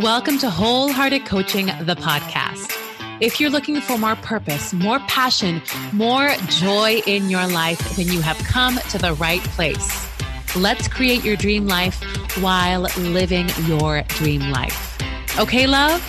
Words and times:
Welcome 0.00 0.38
to 0.38 0.48
Wholehearted 0.48 1.26
Coaching, 1.26 1.66
the 1.66 1.94
podcast. 1.94 2.74
If 3.20 3.38
you're 3.38 3.50
looking 3.50 3.82
for 3.82 3.98
more 3.98 4.16
purpose, 4.16 4.72
more 4.72 4.98
passion, 5.00 5.60
more 5.92 6.30
joy 6.46 7.02
in 7.06 7.28
your 7.28 7.46
life, 7.46 7.96
then 7.96 8.06
you 8.06 8.22
have 8.22 8.38
come 8.38 8.78
to 8.88 8.96
the 8.96 9.12
right 9.12 9.42
place. 9.42 10.08
Let's 10.56 10.88
create 10.88 11.22
your 11.22 11.36
dream 11.36 11.66
life 11.66 12.02
while 12.38 12.88
living 12.96 13.50
your 13.66 14.00
dream 14.08 14.50
life. 14.50 14.98
Okay, 15.38 15.66
love? 15.66 16.00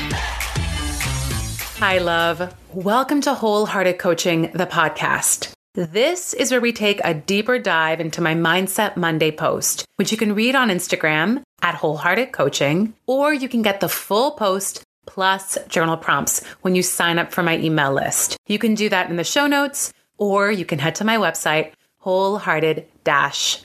Hi, 1.79 1.97
love. 1.97 2.55
Welcome 2.73 3.19
to 3.19 3.33
Wholehearted 3.33 3.99
Coaching, 3.99 4.51
the 4.53 4.67
podcast. 4.67 5.51
This 5.73 6.33
is 6.33 6.49
where 6.49 6.61
we 6.61 6.71
take 6.71 7.01
a 7.03 7.13
deeper 7.13 7.59
dive 7.59 7.99
into 7.99 8.21
my 8.21 8.35
Mindset 8.35 8.95
Monday 8.95 9.31
post, 9.31 9.83
which 9.97 10.13
you 10.13 10.17
can 10.17 10.33
read 10.33 10.55
on 10.55 10.69
Instagram 10.69 11.43
at 11.61 11.75
Wholehearted 11.75 12.31
Coaching, 12.31 12.93
or 13.05 13.33
you 13.33 13.49
can 13.49 13.61
get 13.61 13.79
the 13.79 13.89
full 13.89 14.31
post 14.31 14.83
plus 15.05 15.57
journal 15.67 15.97
prompts 15.97 16.45
when 16.61 16.75
you 16.75 16.83
sign 16.83 17.19
up 17.19 17.31
for 17.31 17.43
my 17.43 17.57
email 17.57 17.93
list. 17.93 18.37
You 18.47 18.59
can 18.59 18.75
do 18.75 18.89
that 18.89 19.09
in 19.09 19.15
the 19.15 19.23
show 19.23 19.47
notes, 19.47 19.93
or 20.17 20.51
you 20.51 20.65
can 20.65 20.79
head 20.79 20.95
to 20.95 21.03
my 21.03 21.17
website, 21.17 21.71
wholehearted 21.97 22.85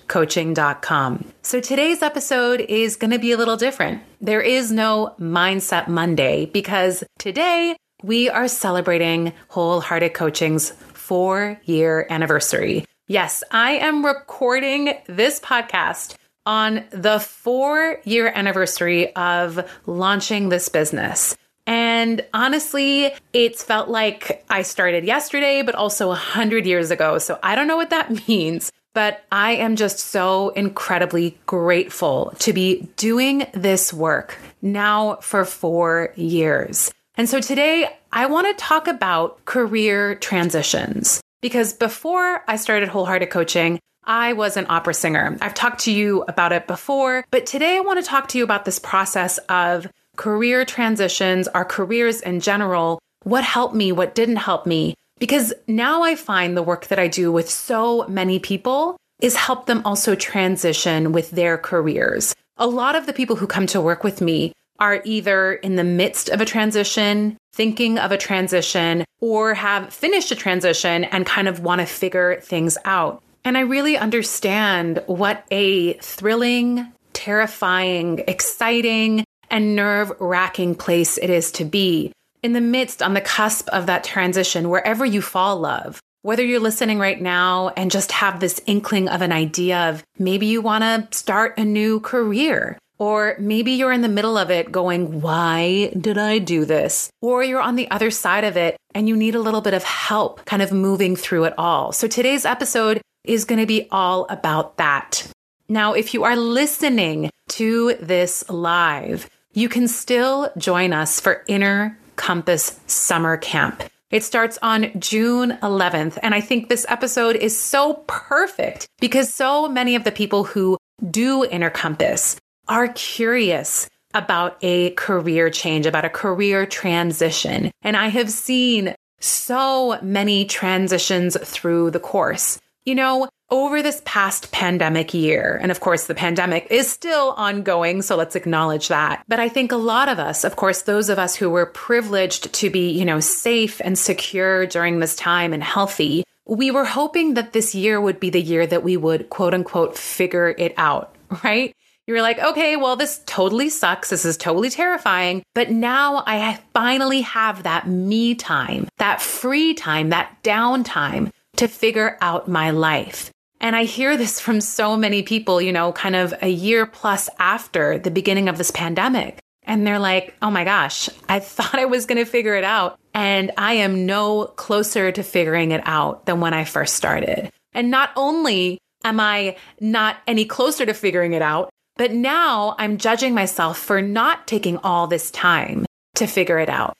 coaching.com. 0.08 1.24
So 1.42 1.60
today's 1.60 2.02
episode 2.02 2.60
is 2.60 2.96
going 2.96 3.10
to 3.10 3.18
be 3.18 3.32
a 3.32 3.36
little 3.36 3.56
different. 3.56 4.02
There 4.20 4.40
is 4.40 4.72
no 4.72 5.14
Mindset 5.20 5.88
Monday 5.88 6.46
because 6.46 7.04
today 7.18 7.76
we 8.02 8.28
are 8.30 8.48
celebrating 8.48 9.32
Wholehearted 9.48 10.14
Coaching's 10.14 10.70
four 10.70 11.60
year 11.64 12.06
anniversary. 12.10 12.84
Yes, 13.08 13.44
I 13.50 13.72
am 13.72 14.04
recording 14.04 14.94
this 15.06 15.38
podcast 15.38 16.16
on 16.46 16.84
the 16.90 17.18
four 17.18 18.00
year 18.04 18.32
anniversary 18.34 19.14
of 19.16 19.68
launching 19.86 20.48
this 20.48 20.68
business. 20.68 21.36
And 21.66 22.24
honestly, 22.32 23.12
it's 23.32 23.62
felt 23.62 23.88
like 23.88 24.44
I 24.48 24.62
started 24.62 25.04
yesterday, 25.04 25.62
but 25.62 25.74
also 25.74 26.12
a 26.12 26.16
hundred 26.16 26.64
years 26.64 26.92
ago. 26.92 27.18
So 27.18 27.38
I 27.42 27.56
don't 27.56 27.66
know 27.66 27.76
what 27.76 27.90
that 27.90 28.28
means, 28.28 28.70
but 28.94 29.24
I 29.32 29.52
am 29.56 29.76
just 29.76 29.98
so 29.98 30.50
incredibly 30.50 31.36
grateful 31.44 32.32
to 32.38 32.52
be 32.52 32.88
doing 32.96 33.46
this 33.52 33.92
work 33.92 34.38
now 34.62 35.16
for 35.16 35.44
four 35.44 36.12
years. 36.14 36.92
And 37.16 37.28
so 37.28 37.40
today 37.40 37.88
I 38.12 38.26
want 38.26 38.46
to 38.46 38.64
talk 38.64 38.86
about 38.86 39.44
career 39.44 40.14
transitions 40.14 41.20
because 41.42 41.72
before 41.72 42.42
I 42.46 42.56
started 42.56 42.88
wholehearted 42.88 43.30
coaching, 43.30 43.80
I 44.06 44.34
was 44.34 44.56
an 44.56 44.66
opera 44.68 44.94
singer. 44.94 45.36
I've 45.40 45.54
talked 45.54 45.80
to 45.80 45.92
you 45.92 46.22
about 46.28 46.52
it 46.52 46.68
before, 46.68 47.24
but 47.30 47.44
today 47.44 47.76
I 47.76 47.80
want 47.80 47.98
to 47.98 48.08
talk 48.08 48.28
to 48.28 48.38
you 48.38 48.44
about 48.44 48.64
this 48.64 48.78
process 48.78 49.38
of 49.48 49.88
career 50.16 50.64
transitions, 50.64 51.48
our 51.48 51.64
careers 51.64 52.20
in 52.20 52.40
general, 52.40 53.00
what 53.24 53.42
helped 53.42 53.74
me, 53.74 53.90
what 53.90 54.14
didn't 54.14 54.36
help 54.36 54.64
me. 54.64 54.94
Because 55.18 55.52
now 55.66 56.02
I 56.02 56.14
find 56.14 56.56
the 56.56 56.62
work 56.62 56.86
that 56.86 56.98
I 56.98 57.08
do 57.08 57.32
with 57.32 57.50
so 57.50 58.06
many 58.06 58.38
people 58.38 58.96
is 59.20 59.34
help 59.34 59.66
them 59.66 59.82
also 59.84 60.14
transition 60.14 61.10
with 61.12 61.32
their 61.32 61.58
careers. 61.58 62.34
A 62.58 62.66
lot 62.66 62.94
of 62.94 63.06
the 63.06 63.12
people 63.12 63.36
who 63.36 63.46
come 63.46 63.66
to 63.68 63.80
work 63.80 64.04
with 64.04 64.20
me 64.20 64.52
are 64.78 65.00
either 65.04 65.54
in 65.54 65.76
the 65.76 65.84
midst 65.84 66.28
of 66.28 66.40
a 66.40 66.44
transition, 66.44 67.36
thinking 67.54 67.98
of 67.98 68.12
a 68.12 68.18
transition, 68.18 69.04
or 69.20 69.54
have 69.54 69.92
finished 69.92 70.30
a 70.30 70.36
transition 70.36 71.04
and 71.04 71.24
kind 71.24 71.48
of 71.48 71.60
want 71.60 71.80
to 71.80 71.86
figure 71.86 72.40
things 72.42 72.76
out. 72.84 73.22
And 73.46 73.56
I 73.56 73.60
really 73.60 73.96
understand 73.96 75.04
what 75.06 75.44
a 75.52 75.92
thrilling, 75.98 76.92
terrifying, 77.12 78.24
exciting, 78.26 79.22
and 79.48 79.76
nerve 79.76 80.12
wracking 80.18 80.74
place 80.74 81.16
it 81.16 81.30
is 81.30 81.52
to 81.52 81.64
be 81.64 82.10
in 82.42 82.54
the 82.54 82.60
midst, 82.60 83.04
on 83.04 83.14
the 83.14 83.20
cusp 83.20 83.68
of 83.68 83.86
that 83.86 84.02
transition, 84.02 84.68
wherever 84.68 85.06
you 85.06 85.22
fall, 85.22 85.60
love. 85.60 86.00
Whether 86.22 86.44
you're 86.44 86.58
listening 86.58 86.98
right 86.98 87.22
now 87.22 87.68
and 87.76 87.88
just 87.88 88.10
have 88.10 88.40
this 88.40 88.60
inkling 88.66 89.08
of 89.08 89.22
an 89.22 89.30
idea 89.30 89.90
of 89.90 90.02
maybe 90.18 90.46
you 90.46 90.60
want 90.60 90.82
to 90.82 91.16
start 91.16 91.56
a 91.56 91.64
new 91.64 92.00
career, 92.00 92.76
or 92.98 93.36
maybe 93.38 93.70
you're 93.72 93.92
in 93.92 94.02
the 94.02 94.08
middle 94.08 94.36
of 94.36 94.50
it 94.50 94.72
going, 94.72 95.20
why 95.20 95.92
did 95.96 96.18
I 96.18 96.38
do 96.38 96.64
this? 96.64 97.10
Or 97.22 97.44
you're 97.44 97.60
on 97.60 97.76
the 97.76 97.88
other 97.92 98.10
side 98.10 98.42
of 98.42 98.56
it 98.56 98.76
and 98.92 99.08
you 99.08 99.16
need 99.16 99.36
a 99.36 99.40
little 99.40 99.60
bit 99.60 99.74
of 99.74 99.84
help 99.84 100.44
kind 100.46 100.62
of 100.62 100.72
moving 100.72 101.14
through 101.14 101.44
it 101.44 101.54
all. 101.56 101.92
So 101.92 102.08
today's 102.08 102.44
episode 102.44 103.00
is 103.26 103.44
going 103.44 103.60
to 103.60 103.66
be 103.66 103.88
all 103.90 104.26
about 104.28 104.76
that. 104.76 105.26
Now, 105.68 105.94
if 105.94 106.14
you 106.14 106.24
are 106.24 106.36
listening 106.36 107.30
to 107.48 107.94
this 108.00 108.48
live, 108.48 109.28
you 109.52 109.68
can 109.68 109.88
still 109.88 110.50
join 110.58 110.92
us 110.92 111.18
for 111.18 111.44
Inner 111.48 111.98
Compass 112.16 112.78
Summer 112.86 113.36
Camp. 113.36 113.82
It 114.10 114.22
starts 114.22 114.58
on 114.62 114.98
June 115.00 115.58
11th. 115.62 116.18
And 116.22 116.34
I 116.34 116.40
think 116.40 116.68
this 116.68 116.86
episode 116.88 117.36
is 117.36 117.58
so 117.58 118.04
perfect 118.06 118.86
because 119.00 119.32
so 119.32 119.68
many 119.68 119.96
of 119.96 120.04
the 120.04 120.12
people 120.12 120.44
who 120.44 120.78
do 121.10 121.44
Inner 121.44 121.70
Compass 121.70 122.36
are 122.68 122.88
curious 122.88 123.88
about 124.14 124.56
a 124.62 124.90
career 124.90 125.50
change, 125.50 125.86
about 125.86 126.04
a 126.04 126.10
career 126.10 126.64
transition. 126.66 127.70
And 127.82 127.96
I 127.96 128.08
have 128.08 128.30
seen 128.30 128.94
so 129.20 129.98
many 130.02 130.44
transitions 130.44 131.36
through 131.42 131.90
the 131.90 132.00
course. 132.00 132.58
You 132.86 132.94
know, 132.94 133.28
over 133.50 133.82
this 133.82 134.00
past 134.04 134.52
pandemic 134.52 135.12
year, 135.12 135.58
and 135.60 135.72
of 135.72 135.80
course, 135.80 136.06
the 136.06 136.14
pandemic 136.14 136.68
is 136.70 136.88
still 136.88 137.34
ongoing, 137.36 138.00
so 138.00 138.14
let's 138.14 138.36
acknowledge 138.36 138.86
that. 138.86 139.24
But 139.26 139.40
I 139.40 139.48
think 139.48 139.72
a 139.72 139.76
lot 139.76 140.08
of 140.08 140.20
us, 140.20 140.44
of 140.44 140.54
course, 140.54 140.82
those 140.82 141.08
of 141.08 141.18
us 141.18 141.34
who 141.34 141.50
were 141.50 141.66
privileged 141.66 142.52
to 142.52 142.70
be, 142.70 142.90
you 142.90 143.04
know, 143.04 143.18
safe 143.18 143.80
and 143.84 143.98
secure 143.98 144.66
during 144.66 145.00
this 145.00 145.16
time 145.16 145.52
and 145.52 145.64
healthy, 145.64 146.22
we 146.46 146.70
were 146.70 146.84
hoping 146.84 147.34
that 147.34 147.52
this 147.52 147.74
year 147.74 148.00
would 148.00 148.20
be 148.20 148.30
the 148.30 148.40
year 148.40 148.64
that 148.64 148.84
we 148.84 148.96
would 148.96 149.30
quote 149.30 149.52
unquote 149.52 149.98
figure 149.98 150.54
it 150.56 150.72
out, 150.76 151.12
right? 151.42 151.74
You 152.06 152.14
were 152.14 152.22
like, 152.22 152.38
okay, 152.38 152.76
well, 152.76 152.94
this 152.94 153.20
totally 153.26 153.68
sucks. 153.68 154.10
This 154.10 154.24
is 154.24 154.36
totally 154.36 154.70
terrifying. 154.70 155.42
But 155.56 155.72
now 155.72 156.22
I 156.24 156.60
finally 156.72 157.22
have 157.22 157.64
that 157.64 157.88
me 157.88 158.36
time, 158.36 158.86
that 158.98 159.20
free 159.20 159.74
time, 159.74 160.10
that 160.10 160.40
downtime 160.44 161.32
to 161.56 161.68
figure 161.68 162.16
out 162.20 162.48
my 162.48 162.70
life. 162.70 163.30
And 163.60 163.74
I 163.74 163.84
hear 163.84 164.16
this 164.16 164.38
from 164.38 164.60
so 164.60 164.96
many 164.96 165.22
people, 165.22 165.60
you 165.60 165.72
know, 165.72 165.92
kind 165.92 166.14
of 166.14 166.34
a 166.42 166.48
year 166.48 166.86
plus 166.86 167.28
after 167.38 167.98
the 167.98 168.10
beginning 168.10 168.48
of 168.48 168.58
this 168.58 168.70
pandemic. 168.70 169.38
And 169.62 169.86
they're 169.86 169.98
like, 169.98 170.36
oh 170.42 170.50
my 170.50 170.64
gosh, 170.64 171.08
I 171.28 171.40
thought 171.40 171.74
I 171.74 171.86
was 171.86 172.06
going 172.06 172.18
to 172.18 172.30
figure 172.30 172.54
it 172.54 172.64
out. 172.64 172.98
And 173.14 173.50
I 173.56 173.74
am 173.74 174.06
no 174.06 174.44
closer 174.44 175.10
to 175.10 175.22
figuring 175.22 175.70
it 175.70 175.80
out 175.84 176.26
than 176.26 176.40
when 176.40 176.54
I 176.54 176.64
first 176.64 176.94
started. 176.94 177.50
And 177.72 177.90
not 177.90 178.10
only 178.16 178.78
am 179.04 179.20
I 179.20 179.56
not 179.80 180.16
any 180.26 180.44
closer 180.44 180.84
to 180.84 180.94
figuring 180.94 181.32
it 181.32 181.42
out, 181.42 181.70
but 181.96 182.12
now 182.12 182.74
I'm 182.78 182.98
judging 182.98 183.34
myself 183.34 183.78
for 183.78 184.02
not 184.02 184.46
taking 184.46 184.76
all 184.78 185.06
this 185.06 185.30
time 185.30 185.86
to 186.16 186.26
figure 186.26 186.58
it 186.58 186.68
out. 186.68 186.94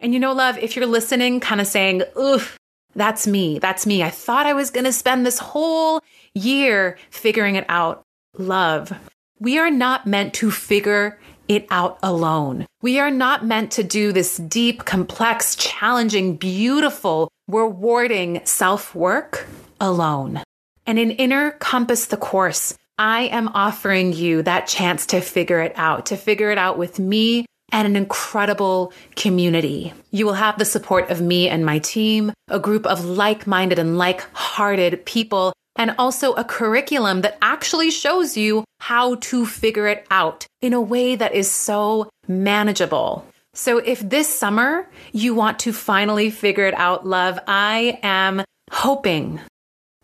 And 0.00 0.14
you 0.14 0.20
know, 0.20 0.32
love, 0.32 0.58
if 0.58 0.74
you're 0.74 0.86
listening, 0.86 1.40
kind 1.40 1.60
of 1.60 1.66
saying, 1.66 2.02
oof, 2.18 2.58
that's 2.94 3.26
me. 3.26 3.58
That's 3.58 3.86
me. 3.86 4.02
I 4.02 4.10
thought 4.10 4.46
I 4.46 4.52
was 4.52 4.70
going 4.70 4.84
to 4.84 4.92
spend 4.92 5.24
this 5.24 5.38
whole 5.38 6.00
year 6.34 6.98
figuring 7.10 7.56
it 7.56 7.64
out. 7.68 8.02
Love. 8.38 8.92
We 9.38 9.58
are 9.58 9.70
not 9.70 10.06
meant 10.06 10.34
to 10.34 10.50
figure 10.50 11.18
it 11.48 11.66
out 11.70 11.98
alone. 12.02 12.66
We 12.80 12.98
are 12.98 13.10
not 13.10 13.44
meant 13.44 13.72
to 13.72 13.82
do 13.82 14.12
this 14.12 14.36
deep, 14.36 14.84
complex, 14.84 15.56
challenging, 15.56 16.36
beautiful, 16.36 17.30
rewarding 17.48 18.40
self 18.44 18.94
work 18.94 19.46
alone. 19.80 20.42
And 20.86 20.98
in 20.98 21.10
Inner 21.12 21.52
Compass 21.52 22.06
the 22.06 22.16
Course, 22.16 22.76
I 22.98 23.22
am 23.24 23.48
offering 23.48 24.12
you 24.12 24.42
that 24.42 24.66
chance 24.66 25.06
to 25.06 25.20
figure 25.20 25.60
it 25.60 25.72
out, 25.76 26.06
to 26.06 26.16
figure 26.16 26.50
it 26.50 26.58
out 26.58 26.78
with 26.78 26.98
me 26.98 27.46
and 27.72 27.86
an 27.86 27.96
incredible 27.96 28.92
community. 29.16 29.92
You 30.10 30.26
will 30.26 30.34
have 30.34 30.58
the 30.58 30.64
support 30.64 31.10
of 31.10 31.20
me 31.20 31.48
and 31.48 31.64
my 31.64 31.78
team, 31.78 32.32
a 32.48 32.60
group 32.60 32.86
of 32.86 33.04
like 33.04 33.46
minded 33.46 33.78
and 33.78 33.98
like 33.98 34.20
hearted 34.34 35.04
people, 35.06 35.52
and 35.76 35.94
also 35.98 36.34
a 36.34 36.44
curriculum 36.44 37.22
that 37.22 37.38
actually 37.40 37.90
shows 37.90 38.36
you 38.36 38.64
how 38.80 39.16
to 39.16 39.46
figure 39.46 39.88
it 39.88 40.06
out 40.10 40.46
in 40.60 40.74
a 40.74 40.80
way 40.80 41.16
that 41.16 41.34
is 41.34 41.50
so 41.50 42.10
manageable. 42.28 43.26
So, 43.54 43.78
if 43.78 44.00
this 44.00 44.28
summer 44.28 44.88
you 45.12 45.34
want 45.34 45.58
to 45.60 45.72
finally 45.72 46.30
figure 46.30 46.66
it 46.66 46.74
out, 46.74 47.06
love, 47.06 47.38
I 47.46 47.98
am 48.02 48.44
hoping 48.70 49.40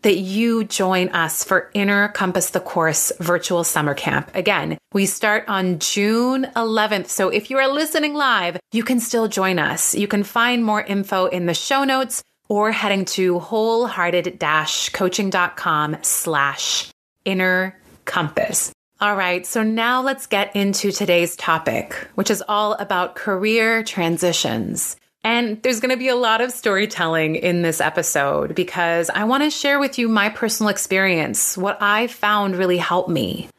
that 0.01 0.17
you 0.17 0.63
join 0.63 1.09
us 1.09 1.43
for 1.43 1.69
Inner 1.73 2.07
Compass 2.09 2.51
the 2.51 2.59
Course 2.59 3.11
virtual 3.19 3.63
summer 3.63 3.93
camp. 3.93 4.31
Again, 4.33 4.77
we 4.93 5.05
start 5.05 5.45
on 5.47 5.79
June 5.79 6.45
11th. 6.55 7.07
So 7.07 7.29
if 7.29 7.49
you 7.49 7.57
are 7.57 7.67
listening 7.67 8.13
live, 8.13 8.59
you 8.71 8.83
can 8.83 8.99
still 8.99 9.27
join 9.27 9.59
us. 9.59 9.95
You 9.95 10.07
can 10.07 10.23
find 10.23 10.63
more 10.63 10.81
info 10.81 11.25
in 11.25 11.45
the 11.45 11.53
show 11.53 11.83
notes 11.83 12.23
or 12.47 12.71
heading 12.71 13.05
to 13.05 13.39
wholehearted 13.39 14.43
coaching.com 14.93 15.97
slash 16.01 16.89
inner 17.25 17.79
compass. 18.05 18.71
All 19.01 19.15
right, 19.15 19.45
so 19.45 19.63
now 19.63 20.01
let's 20.01 20.27
get 20.27 20.53
into 20.57 20.91
today's 20.91 21.37
topic, 21.37 21.93
which 22.15 22.29
is 22.29 22.43
all 22.49 22.73
about 22.73 23.15
career 23.15 23.81
transitions. 23.81 24.97
And 25.23 25.61
there's 25.63 25.79
going 25.79 25.91
to 25.91 25.97
be 25.97 26.07
a 26.07 26.15
lot 26.15 26.41
of 26.41 26.51
storytelling 26.51 27.35
in 27.35 27.61
this 27.61 27.81
episode 27.81 28.55
because 28.55 29.09
I 29.09 29.25
want 29.25 29.43
to 29.43 29.49
share 29.49 29.79
with 29.79 29.99
you 29.99 30.07
my 30.07 30.29
personal 30.29 30.69
experience, 30.69 31.57
what 31.57 31.77
I 31.81 32.07
found 32.07 32.55
really 32.55 32.77
helped 32.77 33.09
me. 33.09 33.49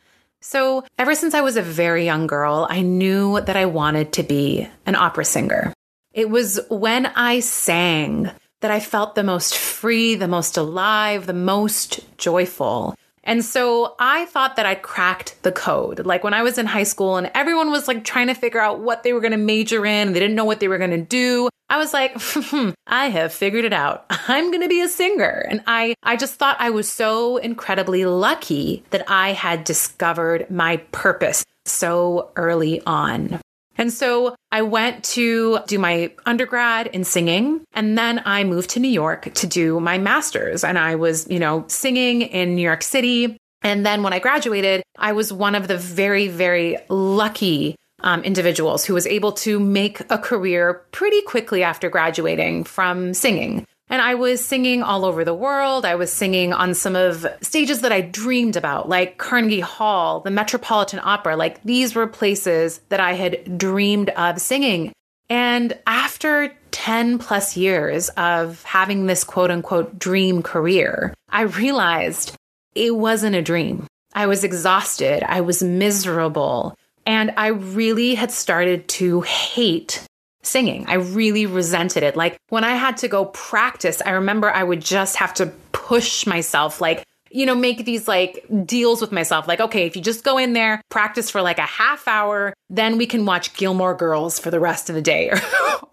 So, 0.40 0.84
ever 0.98 1.14
since 1.14 1.34
I 1.34 1.42
was 1.42 1.58
a 1.58 1.62
very 1.62 2.06
young 2.06 2.26
girl, 2.26 2.66
I 2.70 2.80
knew 2.80 3.42
that 3.42 3.56
I 3.56 3.66
wanted 3.66 4.14
to 4.14 4.22
be 4.22 4.66
an 4.86 4.94
opera 4.94 5.24
singer. 5.24 5.74
It 6.14 6.30
was 6.30 6.58
when 6.70 7.06
I 7.06 7.40
sang 7.40 8.30
that 8.60 8.70
I 8.70 8.80
felt 8.80 9.14
the 9.14 9.22
most 9.22 9.56
free, 9.56 10.14
the 10.14 10.28
most 10.28 10.56
alive, 10.56 11.26
the 11.26 11.34
most 11.34 12.00
joyful. 12.16 12.94
And 13.24 13.44
so 13.44 13.94
I 13.98 14.24
thought 14.26 14.56
that 14.56 14.66
I'd 14.66 14.82
cracked 14.82 15.42
the 15.42 15.52
code. 15.52 16.06
Like 16.06 16.24
when 16.24 16.34
I 16.34 16.42
was 16.42 16.58
in 16.58 16.66
high 16.66 16.84
school 16.84 17.16
and 17.16 17.30
everyone 17.34 17.70
was 17.70 17.86
like 17.86 18.04
trying 18.04 18.28
to 18.28 18.34
figure 18.34 18.60
out 18.60 18.80
what 18.80 19.02
they 19.02 19.12
were 19.12 19.20
going 19.20 19.32
to 19.32 19.36
major 19.36 19.84
in, 19.84 20.12
they 20.12 20.20
didn't 20.20 20.36
know 20.36 20.44
what 20.44 20.60
they 20.60 20.68
were 20.68 20.78
going 20.78 20.90
to 20.90 21.02
do. 21.02 21.48
I 21.68 21.78
was 21.78 21.92
like, 21.92 22.12
hmm, 22.20 22.70
I 22.86 23.08
have 23.08 23.32
figured 23.32 23.64
it 23.64 23.72
out. 23.72 24.06
I'm 24.10 24.50
going 24.50 24.62
to 24.62 24.68
be 24.68 24.80
a 24.80 24.88
singer. 24.88 25.46
And 25.48 25.62
I 25.66 25.94
I 26.02 26.16
just 26.16 26.34
thought 26.34 26.56
I 26.58 26.70
was 26.70 26.90
so 26.90 27.36
incredibly 27.36 28.04
lucky 28.04 28.84
that 28.90 29.04
I 29.08 29.32
had 29.32 29.64
discovered 29.64 30.50
my 30.50 30.78
purpose 30.92 31.44
so 31.64 32.30
early 32.36 32.82
on. 32.86 33.40
And 33.80 33.90
so 33.90 34.36
I 34.52 34.60
went 34.60 35.04
to 35.16 35.60
do 35.66 35.78
my 35.78 36.12
undergrad 36.26 36.88
in 36.88 37.02
singing 37.02 37.64
and 37.72 37.96
then 37.96 38.20
I 38.26 38.44
moved 38.44 38.68
to 38.70 38.80
New 38.80 38.90
York 38.90 39.32
to 39.32 39.46
do 39.46 39.80
my 39.80 39.96
master's 39.96 40.64
and 40.64 40.78
I 40.78 40.96
was, 40.96 41.26
you 41.30 41.38
know, 41.38 41.64
singing 41.66 42.20
in 42.20 42.56
New 42.56 42.62
York 42.62 42.82
City. 42.82 43.38
And 43.62 43.86
then 43.86 44.02
when 44.02 44.12
I 44.12 44.18
graduated, 44.18 44.82
I 44.98 45.12
was 45.12 45.32
one 45.32 45.54
of 45.54 45.66
the 45.66 45.78
very, 45.78 46.28
very 46.28 46.76
lucky 46.90 47.74
um, 48.00 48.22
individuals 48.22 48.84
who 48.84 48.92
was 48.92 49.06
able 49.06 49.32
to 49.32 49.58
make 49.58 50.00
a 50.10 50.18
career 50.18 50.82
pretty 50.92 51.22
quickly 51.22 51.62
after 51.62 51.88
graduating 51.88 52.64
from 52.64 53.14
singing. 53.14 53.66
And 53.90 54.00
I 54.00 54.14
was 54.14 54.42
singing 54.42 54.84
all 54.84 55.04
over 55.04 55.24
the 55.24 55.34
world. 55.34 55.84
I 55.84 55.96
was 55.96 56.12
singing 56.12 56.52
on 56.52 56.74
some 56.74 56.94
of 56.94 57.26
stages 57.42 57.80
that 57.80 57.90
I 57.90 58.00
dreamed 58.00 58.56
about, 58.56 58.88
like 58.88 59.18
Carnegie 59.18 59.58
Hall, 59.58 60.20
the 60.20 60.30
Metropolitan 60.30 61.00
Opera. 61.02 61.36
Like 61.36 61.60
these 61.64 61.96
were 61.96 62.06
places 62.06 62.80
that 62.88 63.00
I 63.00 63.14
had 63.14 63.58
dreamed 63.58 64.10
of 64.10 64.40
singing. 64.40 64.92
And 65.28 65.76
after 65.88 66.52
10 66.70 67.18
plus 67.18 67.56
years 67.56 68.08
of 68.10 68.62
having 68.62 69.06
this 69.06 69.24
quote 69.24 69.50
unquote 69.50 69.98
dream 69.98 70.42
career, 70.42 71.12
I 71.28 71.42
realized 71.42 72.36
it 72.76 72.94
wasn't 72.94 73.34
a 73.34 73.42
dream. 73.42 73.88
I 74.14 74.28
was 74.28 74.44
exhausted. 74.44 75.24
I 75.24 75.40
was 75.40 75.64
miserable. 75.64 76.76
And 77.06 77.32
I 77.36 77.48
really 77.48 78.14
had 78.14 78.30
started 78.30 78.86
to 78.88 79.22
hate 79.22 80.06
singing. 80.42 80.86
I 80.88 80.94
really 80.94 81.46
resented 81.46 82.02
it. 82.02 82.16
Like 82.16 82.38
when 82.48 82.64
I 82.64 82.76
had 82.76 82.96
to 82.98 83.08
go 83.08 83.26
practice, 83.26 84.00
I 84.04 84.10
remember 84.10 84.50
I 84.50 84.62
would 84.62 84.80
just 84.80 85.16
have 85.16 85.34
to 85.34 85.46
push 85.72 86.26
myself, 86.26 86.80
like, 86.80 87.04
you 87.30 87.46
know, 87.46 87.54
make 87.54 87.84
these 87.84 88.08
like 88.08 88.44
deals 88.64 89.00
with 89.00 89.12
myself. 89.12 89.46
Like, 89.46 89.60
okay, 89.60 89.86
if 89.86 89.94
you 89.94 90.02
just 90.02 90.24
go 90.24 90.38
in 90.38 90.52
there, 90.52 90.80
practice 90.90 91.30
for 91.30 91.42
like 91.42 91.58
a 91.58 91.62
half 91.62 92.08
hour, 92.08 92.52
then 92.68 92.98
we 92.98 93.06
can 93.06 93.24
watch 93.24 93.54
Gilmore 93.54 93.94
Girls 93.94 94.38
for 94.38 94.50
the 94.50 94.60
rest 94.60 94.88
of 94.88 94.96
the 94.96 95.02
day 95.02 95.30
or, 95.30 95.40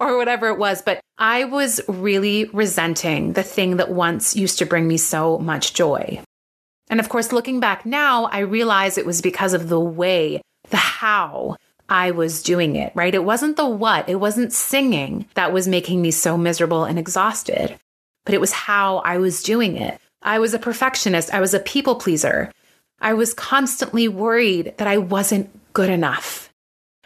or 0.00 0.16
whatever 0.16 0.48
it 0.48 0.58
was. 0.58 0.82
But 0.82 1.00
I 1.18 1.44
was 1.44 1.80
really 1.86 2.46
resenting 2.46 3.34
the 3.34 3.42
thing 3.42 3.76
that 3.76 3.90
once 3.90 4.34
used 4.34 4.58
to 4.58 4.66
bring 4.66 4.88
me 4.88 4.96
so 4.96 5.38
much 5.38 5.74
joy. 5.74 6.20
And 6.90 7.00
of 7.00 7.08
course, 7.08 7.32
looking 7.32 7.60
back 7.60 7.84
now, 7.84 8.24
I 8.24 8.40
realize 8.40 8.98
it 8.98 9.06
was 9.06 9.20
because 9.20 9.52
of 9.52 9.68
the 9.68 9.80
way, 9.80 10.40
the 10.70 10.76
how, 10.76 11.56
I 11.88 12.10
was 12.10 12.42
doing 12.42 12.76
it, 12.76 12.92
right? 12.94 13.14
It 13.14 13.24
wasn't 13.24 13.56
the 13.56 13.68
what, 13.68 14.08
it 14.08 14.16
wasn't 14.16 14.52
singing 14.52 15.26
that 15.34 15.52
was 15.52 15.66
making 15.66 16.02
me 16.02 16.10
so 16.10 16.36
miserable 16.36 16.84
and 16.84 16.98
exhausted, 16.98 17.78
but 18.24 18.34
it 18.34 18.40
was 18.40 18.52
how 18.52 18.98
I 18.98 19.18
was 19.18 19.42
doing 19.42 19.76
it. 19.76 19.98
I 20.22 20.38
was 20.38 20.52
a 20.52 20.58
perfectionist, 20.58 21.32
I 21.32 21.40
was 21.40 21.54
a 21.54 21.60
people 21.60 21.94
pleaser. 21.94 22.52
I 23.00 23.14
was 23.14 23.32
constantly 23.32 24.08
worried 24.08 24.74
that 24.78 24.88
I 24.88 24.98
wasn't 24.98 25.48
good 25.72 25.88
enough. 25.88 26.52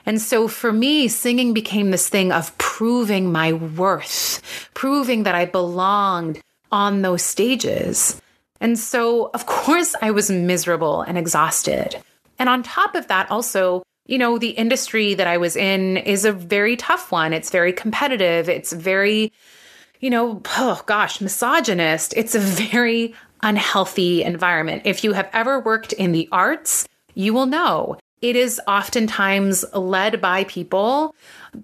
And 0.05 0.21
so 0.21 0.49
for 0.49 0.73
me, 0.73 1.07
singing 1.09 1.55
became 1.55 1.91
this 1.91 2.09
thing 2.09 2.33
of 2.33 2.57
proving 2.59 3.31
my 3.31 3.53
worth, 3.53 4.41
proving 4.75 5.25
that 5.25 5.35
I 5.35 5.45
belonged 5.45 6.41
on 6.73 7.03
those 7.03 7.23
stages. 7.23 8.21
And 8.61 8.79
so, 8.79 9.31
of 9.35 9.47
course, 9.47 9.95
I 10.01 10.11
was 10.11 10.31
miserable 10.31 11.03
and 11.03 11.19
exhausted. 11.19 11.97
And 12.39 12.49
on 12.49 12.63
top 12.63 12.95
of 12.95 13.09
that, 13.09 13.31
also, 13.31 13.83
you 14.13 14.19
know, 14.19 14.37
the 14.37 14.51
industry 14.51 15.15
that 15.15 15.27
I 15.27 15.39
was 15.39 15.57
in 15.57 15.97
is 15.97 16.27
a 16.27 16.35
very 16.35 16.77
tough 16.77 17.11
one. 17.11 17.33
It's 17.33 17.49
very 17.49 17.73
competitive. 17.73 18.47
It's 18.47 18.71
very, 18.71 19.33
you 20.01 20.11
know, 20.11 20.43
oh 20.59 20.83
gosh, 20.85 21.23
misogynist. 21.23 22.13
It's 22.15 22.35
a 22.35 22.39
very 22.39 23.15
unhealthy 23.43 24.23
environment. 24.23 24.83
If 24.85 25.03
you 25.03 25.15
have 25.15 25.31
ever 25.33 25.61
worked 25.61 25.95
in 25.95 26.13
the 26.13 26.29
arts, 26.31 26.87
you 27.15 27.33
will 27.33 27.47
know 27.47 27.97
it 28.21 28.37
is 28.37 28.61
oftentimes 28.69 29.65
led 29.73 30.21
by 30.21 30.45
people 30.45 31.15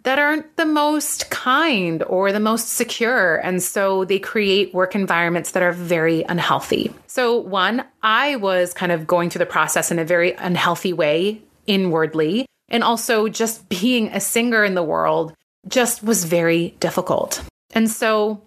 that 0.05 0.19
aren't 0.19 0.57
the 0.57 0.65
most 0.65 1.29
kind 1.31 2.03
or 2.05 2.33
the 2.33 2.41
most 2.41 2.71
secure. 2.71 3.37
And 3.37 3.63
so 3.63 4.07
they 4.07 4.19
create 4.19 4.73
work 4.73 4.95
environments 4.95 5.51
that 5.51 5.63
are 5.63 5.73
very 5.73 6.23
unhealthy. 6.23 6.93
So, 7.07 7.37
one, 7.37 7.85
I 8.03 8.37
was 8.37 8.73
kind 8.73 8.91
of 8.91 9.07
going 9.07 9.29
through 9.29 9.41
the 9.41 9.47
process 9.47 9.91
in 9.91 9.99
a 9.99 10.05
very 10.05 10.33
unhealthy 10.33 10.95
way 10.95 11.43
inwardly. 11.69 12.47
And 12.69 12.83
also, 12.83 13.29
just 13.29 13.69
being 13.81 14.09
a 14.09 14.21
singer 14.21 14.65
in 14.65 14.75
the 14.75 14.83
world 14.83 15.33
just 15.69 16.03
was 16.03 16.25
very 16.25 16.75
difficult. 16.81 17.43
And 17.75 17.89
so, 17.89 18.43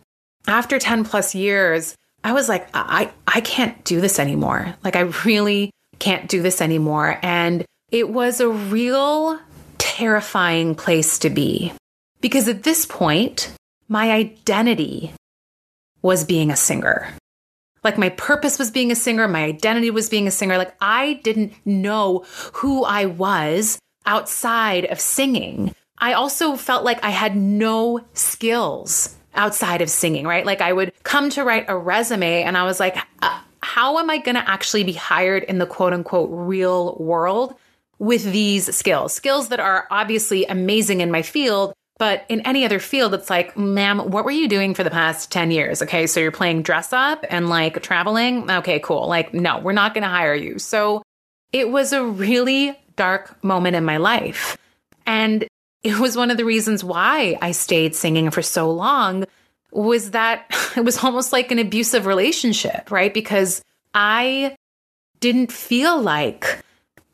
after 0.47 0.77
10 0.77 1.05
plus 1.05 1.33
years, 1.33 1.95
I 2.23 2.33
was 2.33 2.49
like, 2.49 2.67
I, 2.73 3.11
I 3.27 3.41
can't 3.41 3.83
do 3.85 4.01
this 4.01 4.19
anymore. 4.19 4.75
Like, 4.83 4.95
I 4.95 5.11
really 5.25 5.71
can't 5.99 6.27
do 6.27 6.41
this 6.41 6.61
anymore. 6.61 7.19
And 7.21 7.63
it 7.91 8.09
was 8.09 8.39
a 8.39 8.49
real 8.49 9.39
terrifying 9.77 10.75
place 10.75 11.19
to 11.19 11.29
be 11.29 11.73
because 12.21 12.47
at 12.47 12.63
this 12.63 12.85
point, 12.85 13.51
my 13.87 14.11
identity 14.11 15.13
was 16.01 16.23
being 16.23 16.49
a 16.51 16.55
singer. 16.55 17.13
Like 17.83 17.97
my 17.97 18.09
purpose 18.09 18.59
was 18.59 18.71
being 18.71 18.91
a 18.91 18.95
singer, 18.95 19.27
my 19.27 19.43
identity 19.43 19.89
was 19.89 20.09
being 20.09 20.27
a 20.27 20.31
singer. 20.31 20.57
Like 20.57 20.75
I 20.81 21.13
didn't 21.23 21.53
know 21.65 22.25
who 22.53 22.83
I 22.83 23.05
was 23.05 23.79
outside 24.05 24.85
of 24.85 24.99
singing. 24.99 25.73
I 25.97 26.13
also 26.13 26.55
felt 26.55 26.83
like 26.83 27.03
I 27.03 27.11
had 27.11 27.35
no 27.35 28.01
skills 28.13 29.15
outside 29.35 29.81
of 29.81 29.89
singing, 29.89 30.25
right? 30.25 30.45
Like 30.45 30.61
I 30.61 30.73
would 30.73 30.93
come 31.03 31.29
to 31.31 31.43
write 31.43 31.65
a 31.67 31.77
resume 31.77 32.43
and 32.43 32.57
I 32.57 32.63
was 32.63 32.79
like, 32.79 32.97
uh, 33.21 33.41
how 33.61 33.99
am 33.99 34.09
I 34.09 34.17
going 34.17 34.35
to 34.35 34.49
actually 34.49 34.83
be 34.83 34.93
hired 34.93 35.43
in 35.43 35.59
the 35.59 35.65
quote 35.65 35.93
unquote 35.93 36.29
real 36.31 36.97
world 36.99 37.55
with 37.99 38.23
these 38.31 38.75
skills? 38.75 39.13
Skills 39.13 39.49
that 39.49 39.59
are 39.59 39.87
obviously 39.91 40.45
amazing 40.45 41.01
in 41.01 41.11
my 41.11 41.21
field, 41.21 41.73
but 42.01 42.25
in 42.29 42.41
any 42.47 42.65
other 42.65 42.79
field, 42.79 43.13
it's 43.13 43.29
like, 43.29 43.55
ma'am, 43.55 43.99
what 43.99 44.25
were 44.25 44.31
you 44.31 44.47
doing 44.47 44.73
for 44.73 44.83
the 44.83 44.89
past 44.89 45.31
10 45.31 45.51
years? 45.51 45.83
Okay, 45.83 46.07
so 46.07 46.19
you're 46.19 46.31
playing 46.31 46.63
dress 46.63 46.93
up 46.93 47.23
and 47.29 47.47
like 47.47 47.83
traveling. 47.83 48.49
Okay, 48.49 48.79
cool. 48.79 49.07
Like, 49.07 49.35
no, 49.35 49.59
we're 49.59 49.71
not 49.71 49.93
going 49.93 50.01
to 50.01 50.09
hire 50.09 50.33
you. 50.33 50.57
So 50.57 51.03
it 51.53 51.69
was 51.69 51.93
a 51.93 52.03
really 52.03 52.75
dark 52.95 53.43
moment 53.43 53.75
in 53.75 53.85
my 53.85 53.97
life. 53.97 54.57
And 55.05 55.45
it 55.83 55.99
was 55.99 56.17
one 56.17 56.31
of 56.31 56.37
the 56.37 56.43
reasons 56.43 56.83
why 56.83 57.37
I 57.39 57.51
stayed 57.51 57.95
singing 57.95 58.31
for 58.31 58.41
so 58.41 58.71
long 58.71 59.25
was 59.71 60.09
that 60.09 60.45
it 60.75 60.83
was 60.83 61.03
almost 61.03 61.31
like 61.31 61.51
an 61.51 61.59
abusive 61.59 62.07
relationship, 62.07 62.89
right? 62.89 63.13
Because 63.13 63.61
I 63.93 64.55
didn't 65.19 65.51
feel 65.51 66.01
like 66.01 66.63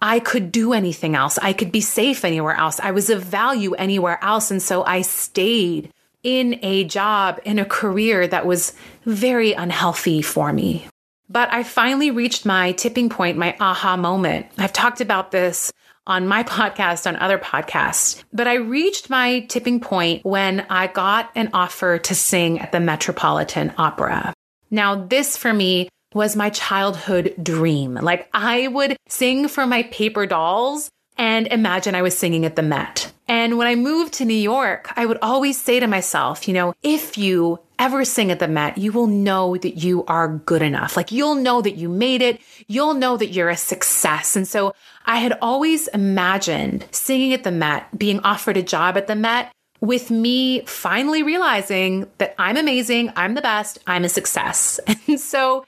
I 0.01 0.19
could 0.19 0.51
do 0.51 0.73
anything 0.73 1.15
else. 1.15 1.37
I 1.39 1.53
could 1.53 1.71
be 1.71 1.81
safe 1.81 2.23
anywhere 2.23 2.55
else. 2.55 2.79
I 2.79 2.91
was 2.91 3.09
of 3.09 3.23
value 3.23 3.73
anywhere 3.73 4.23
else. 4.23 4.51
And 4.51 4.61
so 4.61 4.83
I 4.83 5.01
stayed 5.01 5.91
in 6.23 6.59
a 6.61 6.83
job, 6.83 7.39
in 7.45 7.59
a 7.59 7.65
career 7.65 8.27
that 8.27 8.45
was 8.45 8.73
very 9.05 9.53
unhealthy 9.53 10.21
for 10.21 10.51
me. 10.51 10.85
But 11.29 11.51
I 11.51 11.63
finally 11.63 12.11
reached 12.11 12.45
my 12.45 12.71
tipping 12.73 13.09
point, 13.09 13.37
my 13.37 13.55
aha 13.59 13.97
moment. 13.97 14.47
I've 14.57 14.73
talked 14.73 15.01
about 15.01 15.31
this 15.31 15.71
on 16.05 16.27
my 16.27 16.43
podcast, 16.55 17.07
on 17.07 17.15
other 17.17 17.37
podcasts, 17.37 18.23
but 18.31 18.47
I 18.47 18.55
reached 18.55 19.09
my 19.09 19.41
tipping 19.41 19.79
point 19.79 20.25
when 20.25 20.65
I 20.69 20.87
got 20.87 21.31
an 21.35 21.49
offer 21.53 21.97
to 21.97 22.15
sing 22.15 22.59
at 22.59 22.71
the 22.71 22.79
Metropolitan 22.79 23.73
Opera. 23.77 24.33
Now, 24.69 25.05
this 25.05 25.37
for 25.37 25.53
me 25.53 25.89
was 26.17 26.35
my 26.35 26.49
childhood 26.49 27.33
dream. 27.41 27.93
Like 27.93 28.27
I 28.33 28.67
would 28.67 28.97
sing 29.07 29.47
for 29.47 29.65
my 29.65 29.83
paper 29.83 30.25
dolls 30.25 30.89
and 31.17 31.47
imagine 31.47 31.95
I 31.95 32.01
was 32.01 32.17
singing 32.17 32.43
at 32.43 32.55
the 32.55 32.61
Met. 32.61 33.11
And 33.27 33.57
when 33.57 33.67
I 33.67 33.75
moved 33.75 34.13
to 34.15 34.25
New 34.25 34.33
York, 34.33 34.91
I 34.95 35.05
would 35.05 35.17
always 35.21 35.61
say 35.61 35.79
to 35.79 35.87
myself, 35.87 36.47
you 36.47 36.53
know, 36.53 36.73
if 36.83 37.17
you 37.17 37.59
ever 37.79 38.03
sing 38.05 38.31
at 38.31 38.39
the 38.39 38.47
Met, 38.47 38.77
you 38.77 38.91
will 38.91 39.07
know 39.07 39.57
that 39.57 39.77
you 39.77 40.05
are 40.05 40.27
good 40.27 40.61
enough. 40.61 40.97
Like 40.97 41.11
you'll 41.11 41.35
know 41.35 41.61
that 41.61 41.75
you 41.75 41.89
made 41.89 42.21
it. 42.21 42.41
You'll 42.67 42.93
know 42.93 43.17
that 43.17 43.27
you're 43.27 43.49
a 43.49 43.57
success. 43.57 44.35
And 44.35 44.47
so 44.47 44.73
I 45.05 45.17
had 45.17 45.37
always 45.41 45.87
imagined 45.89 46.85
singing 46.91 47.33
at 47.33 47.43
the 47.43 47.51
Met, 47.51 47.97
being 47.97 48.19
offered 48.21 48.57
a 48.57 48.63
job 48.63 48.97
at 48.97 49.07
the 49.07 49.15
Met 49.15 49.51
with 49.79 50.09
me 50.09 50.65
finally 50.65 51.21
realizing 51.21 52.07
that 52.17 52.33
I'm 52.39 52.57
amazing, 52.57 53.11
I'm 53.15 53.35
the 53.35 53.41
best, 53.41 53.79
I'm 53.85 54.03
a 54.03 54.09
success. 54.09 54.79
And 55.07 55.19
so 55.19 55.65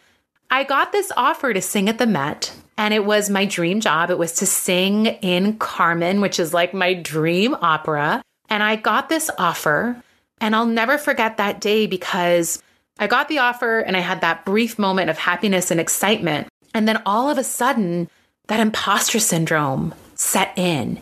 I 0.52 0.64
got 0.64 0.92
this 0.92 1.12
offer 1.16 1.54
to 1.54 1.62
sing 1.62 1.90
at 1.90 2.00
the 2.00 2.08
Met, 2.08 2.54
and 2.78 2.94
it 2.94 3.06
was 3.06 3.30
my 3.30 3.46
dream 3.46 3.82
job. 3.82 4.10
It 4.10 4.18
was 4.18 4.34
to 4.36 4.46
sing 4.46 5.06
in 5.06 5.58
Carmen, 5.58 6.22
which 6.22 6.40
is 6.40 6.54
like 6.54 6.74
my 6.74 6.94
dream 6.96 7.56
opera. 7.62 8.22
And 8.50 8.64
I 8.64 8.76
got 8.76 9.10
this 9.10 9.30
offer, 9.38 10.02
and 10.42 10.56
I'll 10.56 10.66
never 10.66 10.98
forget 10.98 11.38
that 11.38 11.62
day 11.62 11.86
because 11.86 12.64
I 12.98 13.08
got 13.08 13.28
the 13.28 13.40
offer 13.40 13.80
and 13.80 13.96
I 13.96 14.00
had 14.00 14.22
that 14.22 14.44
brief 14.44 14.80
moment 14.80 15.10
of 15.10 15.18
happiness 15.18 15.70
and 15.72 15.80
excitement. 15.80 16.48
And 16.74 16.88
then 16.88 17.02
all 17.06 17.30
of 17.30 17.38
a 17.38 17.44
sudden, 17.44 18.10
that 18.48 18.60
imposter 18.60 19.20
syndrome 19.20 19.94
set 20.16 20.52
in. 20.58 21.00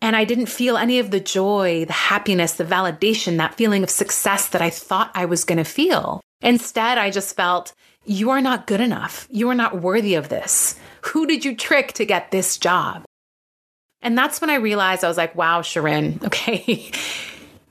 And 0.00 0.14
I 0.14 0.24
didn't 0.24 0.46
feel 0.46 0.76
any 0.76 0.98
of 0.98 1.10
the 1.10 1.20
joy, 1.20 1.84
the 1.84 1.92
happiness, 1.92 2.52
the 2.52 2.64
validation, 2.64 3.36
that 3.36 3.54
feeling 3.54 3.82
of 3.82 3.90
success 3.90 4.48
that 4.48 4.62
I 4.62 4.70
thought 4.70 5.10
I 5.14 5.24
was 5.24 5.44
going 5.44 5.58
to 5.58 5.64
feel. 5.64 6.20
Instead, 6.40 6.98
I 6.98 7.10
just 7.10 7.34
felt, 7.34 7.72
you 8.08 8.30
are 8.30 8.40
not 8.40 8.66
good 8.66 8.80
enough. 8.80 9.28
You 9.30 9.50
are 9.50 9.54
not 9.54 9.82
worthy 9.82 10.14
of 10.14 10.28
this. 10.28 10.78
Who 11.02 11.26
did 11.26 11.44
you 11.44 11.54
trick 11.54 11.92
to 11.94 12.06
get 12.06 12.30
this 12.30 12.56
job? 12.56 13.04
And 14.00 14.16
that's 14.16 14.40
when 14.40 14.50
I 14.50 14.54
realized 14.54 15.04
I 15.04 15.08
was 15.08 15.16
like, 15.16 15.34
wow, 15.34 15.60
Shirin, 15.60 16.22
okay, 16.26 16.90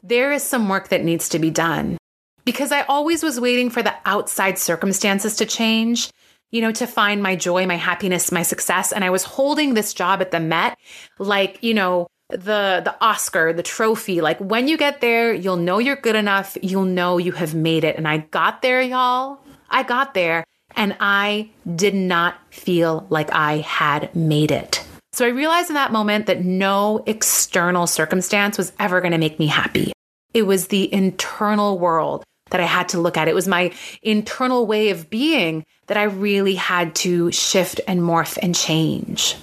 there 0.04 0.32
is 0.32 0.44
some 0.44 0.70
work 0.70 0.90
that 0.90 1.04
needs 1.04 1.30
to 1.30 1.40
be 1.40 1.50
done. 1.50 1.98
Because 2.46 2.72
I 2.72 2.84
always 2.84 3.24
was 3.24 3.40
waiting 3.40 3.70
for 3.70 3.84
the 3.84 3.94
outside 4.06 4.58
circumstances 4.58 5.36
to 5.38 5.46
change, 5.46 6.12
you 6.52 6.62
know, 6.62 6.72
to 6.72 6.88
find 6.88 7.22
my 7.22 7.36
joy, 7.36 7.66
my 7.66 7.76
happiness, 7.76 8.32
my 8.32 8.44
success. 8.44 8.94
And 8.94 9.04
I 9.04 9.10
was 9.10 9.24
holding 9.24 9.74
this 9.74 9.94
job 9.94 10.22
at 10.22 10.32
the 10.32 10.40
Met 10.40 10.78
like, 11.20 11.62
you 11.62 11.74
know, 11.74 12.08
the 12.30 12.82
the 12.84 12.96
Oscar, 13.02 13.54
the 13.54 13.64
trophy. 13.64 14.22
Like 14.22 14.40
when 14.40 14.68
you 14.68 14.78
get 14.78 15.02
there, 15.02 15.34
you'll 15.34 15.58
know 15.58 15.80
you're 15.80 15.96
good 15.98 16.16
enough. 16.16 16.58
You'll 16.62 16.86
know 16.86 17.18
you 17.18 17.34
have 17.34 17.54
made 17.54 17.84
it. 17.84 17.98
And 17.98 18.08
I 18.08 18.20
got 18.20 18.62
there, 18.62 18.82
y'all. 18.82 19.40
I 19.70 19.84
got 19.84 20.14
there 20.14 20.44
and 20.76 20.96
I 21.00 21.50
did 21.76 21.96
not 21.96 22.36
feel 22.52 23.06
like 23.10 23.32
I 23.32 23.58
had 23.58 24.16
made 24.16 24.52
it. 24.52 24.86
So 25.14 25.26
I 25.26 25.30
realized 25.30 25.70
in 25.70 25.76
that 25.76 25.92
moment 25.92 26.28
that 26.28 26.44
no 26.44 27.04
external 27.08 27.88
circumstance 27.88 28.58
was 28.58 28.72
ever 28.80 29.02
going 29.02 29.14
to 29.14 29.18
make 29.18 29.40
me 29.40 29.48
happy. 29.48 29.92
It 30.34 30.44
was 30.44 30.68
the 30.68 30.94
internal 30.94 31.80
world 31.80 32.24
that 32.52 32.62
I 32.62 32.66
had 32.66 32.90
to 32.90 33.00
look 33.00 33.18
at. 33.18 33.28
It 33.28 33.36
was 33.36 33.48
my 33.48 33.74
internal 34.04 34.68
way 34.68 34.90
of 34.90 35.10
being 35.10 35.66
that 35.88 35.98
I 35.98 36.04
really 36.04 36.56
had 36.56 36.94
to 36.96 37.32
shift 37.32 37.82
and 37.88 38.02
morph 38.02 38.38
and 38.42 38.54
change. 38.54 39.36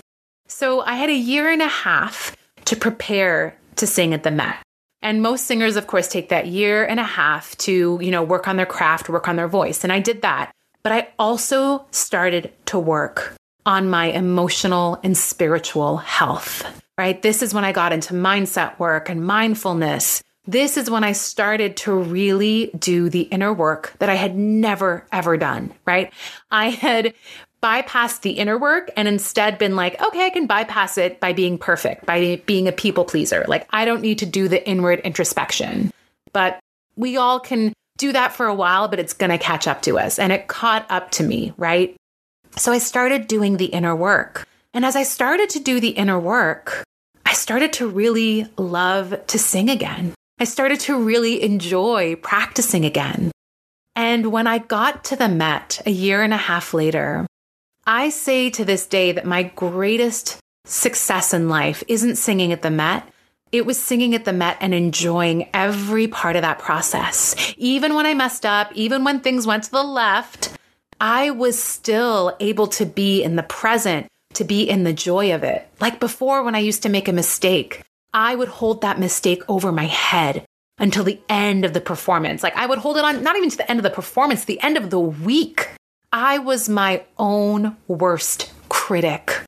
So 0.47 0.83
I 0.83 0.95
had 0.95 1.11
a 1.11 1.15
year 1.15 1.51
and 1.51 1.63
a 1.63 1.69
half 1.69 2.37
to 2.67 2.77
prepare 2.77 3.59
to 3.77 3.87
sing 3.87 4.15
at 4.15 4.23
the 4.23 4.31
Met. 4.31 4.57
And 5.05 5.21
most 5.21 5.47
singers, 5.47 5.77
of 5.77 5.87
course, 5.87 6.09
take 6.09 6.31
that 6.31 6.47
year 6.47 6.83
and 6.85 6.99
a 6.99 7.05
half 7.05 7.57
to, 7.59 7.99
you 8.01 8.11
know, 8.11 8.23
work 8.23 8.49
on 8.49 8.57
their 8.57 8.67
craft, 8.67 9.11
work 9.11 9.29
on 9.29 9.37
their 9.37 9.49
voice. 9.49 9.85
And 9.85 9.93
I 9.93 10.01
did 10.01 10.23
that. 10.23 10.51
But 10.83 10.93
I 10.93 11.09
also 11.19 11.85
started 11.91 12.53
to 12.67 12.79
work 12.79 13.35
on 13.67 13.89
my 13.89 14.07
emotional 14.07 14.99
and 15.05 15.17
spiritual 15.17 15.99
health, 15.99 16.65
right? 16.99 17.21
This 17.21 17.43
is 17.43 17.53
when 17.53 17.65
I 17.65 17.73
got 17.73 17.93
into 17.93 18.15
mindset 18.15 18.79
work 18.79 19.11
and 19.11 19.25
mindfulness. 19.25 20.23
This 20.47 20.77
is 20.77 20.91
when 20.91 21.05
I 21.05 21.13
started 21.13 21.77
to 21.79 21.95
really 21.95 22.71
do 22.79 23.09
the 23.09 23.23
inner 23.23 23.53
work 23.53 23.95
that 23.99 24.09
I 24.09 24.15
had 24.15 24.37
never, 24.37 25.07
ever 25.13 25.37
done, 25.37 25.73
right? 25.87 26.13
I 26.51 26.71
had 26.71 27.15
bypassed 27.65 28.21
the 28.21 28.33
inner 28.33 28.59
work 28.59 28.91
and 28.95 29.09
instead 29.09 29.57
been 29.57 29.75
like, 29.75 29.99
okay, 30.03 30.27
I 30.27 30.31
can 30.31 30.47
bypass 30.47 30.99
it 30.99 31.19
by 31.19 31.33
being 31.33 31.57
perfect, 31.57 32.05
by 32.05 32.43
being 32.45 32.69
a 32.69 32.73
people 32.73 33.07
pleaser. 33.07 33.47
Like, 33.49 33.67
I 33.71 33.87
don't 33.87 34.03
need 34.03 34.19
to 34.19 34.27
do 34.27 34.49
the 34.49 34.67
inward 34.69 35.01
introspection. 35.01 35.91
But 36.35 36.61
we 36.95 37.17
all 37.17 37.41
can 37.41 37.73
do 37.97 38.13
that 38.13 38.35
for 38.35 38.45
a 38.45 38.55
while, 38.55 38.89
but 38.89 38.99
it's 38.99 39.15
going 39.15 39.31
to 39.31 39.39
catch 39.39 39.67
up 39.67 39.81
to 39.83 39.99
us. 39.99 40.19
And 40.19 40.31
it 40.31 40.47
caught 40.47 40.85
up 40.91 41.11
to 41.13 41.23
me, 41.23 41.55
right? 41.57 41.97
So 42.57 42.71
I 42.71 42.79
started 42.79 43.29
doing 43.29 43.57
the 43.57 43.67
inner 43.67 43.97
work. 43.97 44.47
And 44.75 44.85
as 44.85 44.95
I 44.95 45.05
started 45.05 45.49
to 45.51 45.61
do 45.61 45.81
the 45.81 45.89
inner 45.89 46.21
work, 46.21 46.85
I 47.25 47.33
started 47.33 47.73
to 47.75 47.89
really 47.89 48.47
love 48.59 49.27
to 49.29 49.39
sing 49.39 49.71
again. 49.71 50.13
I 50.39 50.45
started 50.45 50.81
to 50.81 50.99
really 50.99 51.43
enjoy 51.43 52.17
practicing 52.17 52.85
again. 52.85 53.31
And 53.97 54.33
when 54.33 54.47
I 54.47 54.59
got 54.59 55.05
to 55.05 55.17
the 55.17 55.29
Met 55.29 55.81
a 55.87 55.91
year 55.91 56.23
and 56.23 56.35
a 56.35 56.37
half 56.37 56.75
later, 56.75 57.27
I 57.87 58.09
say 58.09 58.49
to 58.51 58.65
this 58.65 58.87
day 58.87 59.13
that 59.13 59.27
my 59.27 59.43
greatest 59.43 60.39
success 60.65 61.35
in 61.35 61.51
life 61.51 61.85
isn't 61.87 62.17
singing 62.17 62.51
at 62.51 62.63
the 62.63 62.71
Met. 62.71 63.07
It 63.53 63.67
was 63.67 63.79
singing 63.79 64.15
at 64.15 64.25
the 64.25 64.33
Met 64.33 64.57
and 64.61 64.73
enjoying 64.73 65.51
every 65.53 66.09
part 66.09 66.37
of 66.37 66.43
that 66.43 66.59
process. 66.59 67.55
Even 67.59 67.95
when 67.95 68.07
I 68.07 68.15
messed 68.15 68.47
up, 68.47 68.73
even 68.75 69.05
when 69.05 69.21
things 69.21 69.47
went 69.47 69.65
to 69.65 69.71
the 69.71 69.83
left, 69.83 70.57
I 70.99 71.31
was 71.31 71.63
still 71.63 72.35
able 72.41 72.69
to 72.69 72.87
be 72.87 73.23
in 73.23 73.37
the 73.37 73.43
present, 73.43 74.07
to 74.33 74.45
be 74.45 74.63
in 74.63 74.85
the 74.85 74.95
joy 74.95 75.35
of 75.35 75.45
it. 75.45 75.69
Like 75.79 76.01
before, 76.01 76.43
when 76.43 76.55
I 76.55 76.61
used 76.61 76.83
to 76.85 76.89
make 76.89 77.07
a 77.07 77.13
mistake, 77.13 77.83
I 78.15 78.35
would 78.35 78.49
hold 78.49 78.81
that 78.81 78.99
mistake 78.99 79.43
over 79.47 79.71
my 79.71 79.87
head 79.87 80.47
until 80.79 81.05
the 81.05 81.21
end 81.29 81.67
of 81.67 81.75
the 81.75 81.83
performance. 81.83 82.43
Like 82.43 82.57
I 82.57 82.65
would 82.65 82.79
hold 82.79 82.97
it 82.97 83.05
on, 83.05 83.23
not 83.23 83.37
even 83.37 83.51
to 83.51 83.59
the 83.59 83.71
end 83.71 83.79
of 83.79 83.85
the 83.85 83.91
performance, 83.91 84.47
the 84.47 84.63
end 84.63 84.79
of 84.79 84.89
the 84.89 84.99
week. 84.99 85.69
I 86.15 86.39
was 86.39 86.69
my 86.69 87.03
own 87.19 87.77
worst 87.89 88.53
critic. 88.69 89.43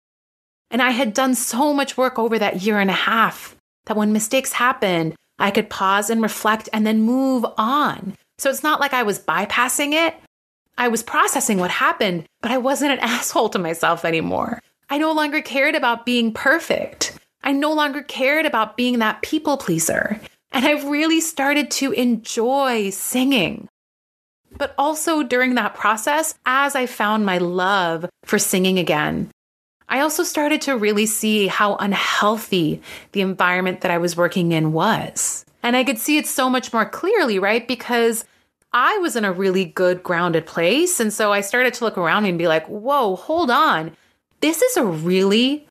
And 0.69 0.83
I 0.83 0.91
had 0.91 1.15
done 1.15 1.37
so 1.37 1.73
much 1.73 1.97
work 1.97 2.19
over 2.19 2.41
that 2.41 2.63
year 2.63 2.81
and 2.81 2.91
a 2.91 3.05
half 3.05 3.55
that 3.85 3.97
when 3.97 4.13
mistakes 4.13 4.53
happened, 4.53 5.15
I 5.39 5.53
could 5.53 5.71
pause 5.71 6.11
and 6.11 6.21
reflect 6.21 6.69
and 6.73 6.85
then 6.85 7.03
move 7.03 7.47
on. 7.57 8.17
So 8.39 8.51
it's 8.51 8.65
not 8.65 8.81
like 8.81 8.93
I 8.93 9.05
was 9.05 9.21
bypassing 9.21 9.93
it. 9.93 10.17
I 10.77 10.89
was 10.89 11.05
processing 11.05 11.59
what 11.59 11.71
happened, 11.71 12.27
but 12.43 12.51
I 12.51 12.59
wasn't 12.59 12.95
an 12.95 12.99
asshole 13.01 13.51
to 13.51 13.61
myself 13.61 14.05
anymore. 14.05 14.61
I 14.91 14.99
no 14.99 15.13
longer 15.13 15.43
cared 15.43 15.77
about 15.77 16.05
being 16.05 16.33
perfect. 16.33 17.17
I 17.45 17.53
no 17.53 17.73
longer 17.75 18.03
cared 18.03 18.45
about 18.45 18.77
being 18.77 18.99
that 18.99 19.23
people 19.23 19.57
pleaser. 19.57 20.21
And 20.51 20.67
I 20.67 20.73
really 20.89 21.21
started 21.21 21.71
to 21.73 21.93
enjoy 21.93 22.91
singing. 22.91 23.69
But 24.59 24.75
also 24.79 25.23
during 25.23 25.55
that 25.55 25.75
process, 25.75 26.35
as 26.47 26.75
I 26.75 26.87
found 26.87 27.27
my 27.27 27.39
love 27.39 28.07
for 28.25 28.39
singing 28.39 28.79
again, 28.79 29.31
I 29.89 30.01
also 30.01 30.23
started 30.23 30.63
to 30.63 30.77
really 30.77 31.07
see 31.07 31.47
how 31.47 31.77
unhealthy 31.77 32.83
the 33.13 33.21
environment 33.21 33.83
that 33.83 33.91
I 33.91 33.99
was 33.99 34.17
working 34.17 34.53
in 34.53 34.73
was. 34.73 35.45
And 35.63 35.77
I 35.77 35.85
could 35.85 35.99
see 35.99 36.19
it 36.19 36.27
so 36.27 36.51
much 36.51 36.73
more 36.73 36.85
clearly, 36.85 37.39
right? 37.39 37.67
Because 37.67 38.25
I 38.73 38.99
was 38.99 39.17
in 39.17 39.25
a 39.25 39.33
really 39.33 39.65
good, 39.65 40.03
grounded 40.03 40.47
place. 40.47 41.01
And 41.01 41.13
so 41.13 41.33
I 41.33 41.41
started 41.41 41.75
to 41.75 41.85
look 41.85 41.97
around 41.97 42.25
me 42.25 42.31
and 42.31 42.39
be 42.39 42.49
like, 42.49 42.67
whoa, 42.67 43.17
hold 43.17 43.51
on. 43.51 43.97
This 44.41 44.61
is 44.61 44.77
a 44.77 44.85
really 44.85 45.67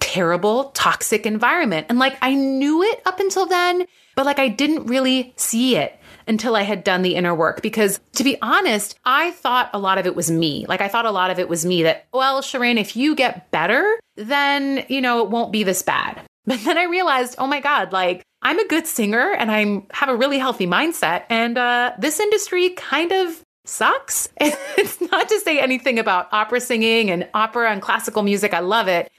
terrible, 0.00 0.64
toxic 0.70 1.24
environment. 1.24 1.86
And 1.88 1.98
like 1.98 2.16
I 2.20 2.34
knew 2.34 2.82
it 2.82 3.00
up 3.06 3.20
until 3.20 3.46
then, 3.46 3.86
but 4.16 4.26
like 4.26 4.38
I 4.38 4.48
didn't 4.48 4.86
really 4.86 5.32
see 5.36 5.76
it 5.76 5.98
until 6.26 6.56
I 6.56 6.62
had 6.62 6.84
done 6.84 7.02
the 7.02 7.14
inner 7.14 7.34
work. 7.34 7.62
Because 7.62 8.00
to 8.14 8.24
be 8.24 8.36
honest, 8.42 8.98
I 9.04 9.32
thought 9.32 9.70
a 9.72 9.78
lot 9.78 9.98
of 9.98 10.06
it 10.06 10.16
was 10.16 10.30
me. 10.30 10.66
Like 10.68 10.80
I 10.80 10.88
thought 10.88 11.06
a 11.06 11.10
lot 11.10 11.30
of 11.30 11.38
it 11.38 11.48
was 11.48 11.64
me 11.64 11.82
that, 11.84 12.06
well, 12.12 12.42
Shirin, 12.42 12.78
if 12.78 12.96
you 12.96 13.14
get 13.14 13.50
better, 13.50 13.98
then, 14.16 14.84
you 14.88 15.00
know, 15.00 15.22
it 15.22 15.30
won't 15.30 15.52
be 15.52 15.62
this 15.62 15.82
bad. 15.82 16.20
But 16.44 16.64
then 16.64 16.76
I 16.76 16.84
realized, 16.84 17.36
oh 17.38 17.46
my 17.46 17.60
God, 17.60 17.92
like 17.92 18.24
I'm 18.42 18.58
a 18.58 18.66
good 18.66 18.88
singer 18.88 19.30
and 19.30 19.48
I 19.48 19.86
have 19.92 20.08
a 20.08 20.16
really 20.16 20.38
healthy 20.38 20.66
mindset. 20.66 21.22
And 21.30 21.56
uh, 21.56 21.92
this 22.00 22.18
industry 22.18 22.70
kind 22.70 23.12
of 23.12 23.40
sucks. 23.64 24.28
it's 24.40 25.00
not 25.00 25.28
to 25.28 25.38
say 25.38 25.60
anything 25.60 26.00
about 26.00 26.28
opera 26.32 26.60
singing 26.60 27.10
and 27.10 27.28
opera 27.32 27.70
and 27.70 27.80
classical 27.80 28.24
music. 28.24 28.54
I 28.54 28.58
love 28.58 28.88
it. 28.88 29.10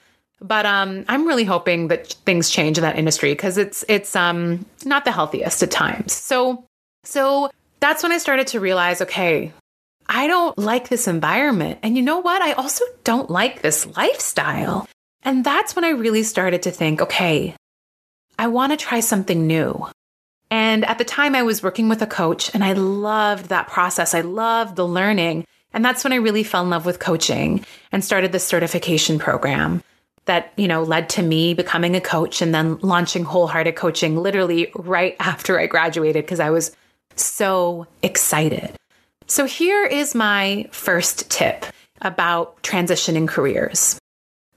But 0.41 0.65
um, 0.65 1.05
I'm 1.07 1.25
really 1.25 1.45
hoping 1.45 1.88
that 1.88 2.07
things 2.25 2.50
change 2.50 2.77
in 2.77 2.81
that 2.81 2.98
industry 2.98 3.31
because 3.31 3.57
it's 3.57 3.86
it's 3.88 4.13
um, 4.13 4.65
not 4.83 5.05
the 5.05 5.12
healthiest 5.13 5.63
at 5.63 5.72
times. 5.72 6.12
So 6.12 6.65
so 7.03 7.50
that's 7.79 8.03
when 8.03 8.12
I 8.12 8.17
started 8.17 8.48
to 8.48 8.60
realize 8.60 9.01
okay, 9.01 9.53
I 10.07 10.27
don't 10.27 10.57
like 10.57 10.89
this 10.89 11.07
environment. 11.07 11.79
And 11.83 11.95
you 11.95 12.03
know 12.03 12.19
what? 12.19 12.41
I 12.41 12.53
also 12.53 12.86
don't 13.03 13.29
like 13.29 13.62
this 13.62 13.86
lifestyle. 13.98 14.88
And 15.24 15.43
that's 15.43 15.75
when 15.75 15.86
I 15.86 15.89
really 15.89 16.24
started 16.24 16.63
to 16.63 16.72
think 16.72 17.01
okay, 17.01 17.55
I 18.38 18.48
want 18.48 18.72
to 18.72 18.77
try 18.77 19.00
something 19.00 19.48
new. 19.48 19.88
And 20.50 20.86
at 20.86 20.98
the 21.00 21.05
time, 21.05 21.33
I 21.33 21.43
was 21.43 21.63
working 21.63 21.89
with 21.89 22.01
a 22.01 22.07
coach 22.07 22.53
and 22.53 22.63
I 22.63 22.74
loved 22.74 23.45
that 23.48 23.67
process. 23.67 24.13
I 24.13 24.22
loved 24.22 24.75
the 24.75 24.88
learning. 24.88 25.45
And 25.74 25.83
that's 25.83 26.03
when 26.03 26.13
I 26.13 26.17
really 26.17 26.43
fell 26.43 26.63
in 26.63 26.69
love 26.69 26.86
with 26.86 27.00
coaching 27.00 27.65
and 27.91 28.03
started 28.03 28.31
this 28.31 28.45
certification 28.45 29.17
program 29.17 29.81
that, 30.25 30.53
you 30.55 30.67
know, 30.67 30.83
led 30.83 31.10
to 31.10 31.24
me 31.24 31.55
becoming 31.55 31.95
a 31.95 32.01
coach 32.01 32.41
and 32.41 32.53
then 32.53 32.77
launching 32.79 33.24
wholehearted 33.24 33.75
coaching 33.75 34.15
literally 34.17 34.72
right 34.75 35.15
after 35.19 35.60
I 35.60 35.65
graduated 35.65 36.24
because 36.24 36.39
I 36.39 36.51
was 36.51 36.75
so 37.15 37.88
excited. 38.01 38.75
So, 39.27 39.46
here 39.46 39.86
is 39.86 40.15
my 40.15 40.67
first 40.72 41.29
tip 41.29 41.65
about 42.01 42.62
transitioning 42.63 43.27
careers. 43.27 44.00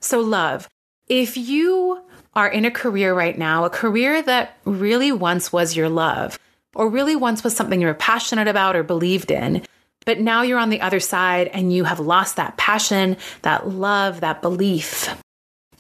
So, 0.00 0.20
love, 0.20 0.68
if 1.08 1.36
you 1.36 2.02
are 2.34 2.48
in 2.48 2.64
a 2.64 2.70
career 2.70 3.14
right 3.14 3.38
now, 3.38 3.64
a 3.64 3.70
career 3.70 4.20
that 4.22 4.56
really 4.64 5.12
once 5.12 5.52
was 5.52 5.76
your 5.76 5.88
love, 5.88 6.38
or 6.74 6.88
really 6.88 7.16
once 7.16 7.42
was 7.42 7.56
something 7.56 7.80
you 7.80 7.86
were 7.86 7.94
passionate 7.94 8.48
about 8.48 8.76
or 8.76 8.82
believed 8.82 9.30
in, 9.30 9.62
but 10.04 10.20
now 10.20 10.42
you're 10.42 10.58
on 10.58 10.70
the 10.70 10.80
other 10.80 11.00
side 11.00 11.48
and 11.48 11.72
you 11.72 11.84
have 11.84 11.98
lost 11.98 12.36
that 12.36 12.56
passion, 12.56 13.16
that 13.42 13.68
love, 13.68 14.20
that 14.20 14.42
belief. 14.42 15.16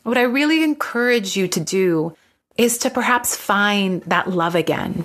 What 0.02 0.18
I 0.18 0.22
really 0.22 0.62
encourage 0.62 1.36
you 1.36 1.48
to 1.48 1.60
do 1.60 2.16
is 2.56 2.78
to 2.78 2.90
perhaps 2.90 3.36
find 3.36 4.02
that 4.02 4.30
love 4.30 4.54
again. 4.54 5.04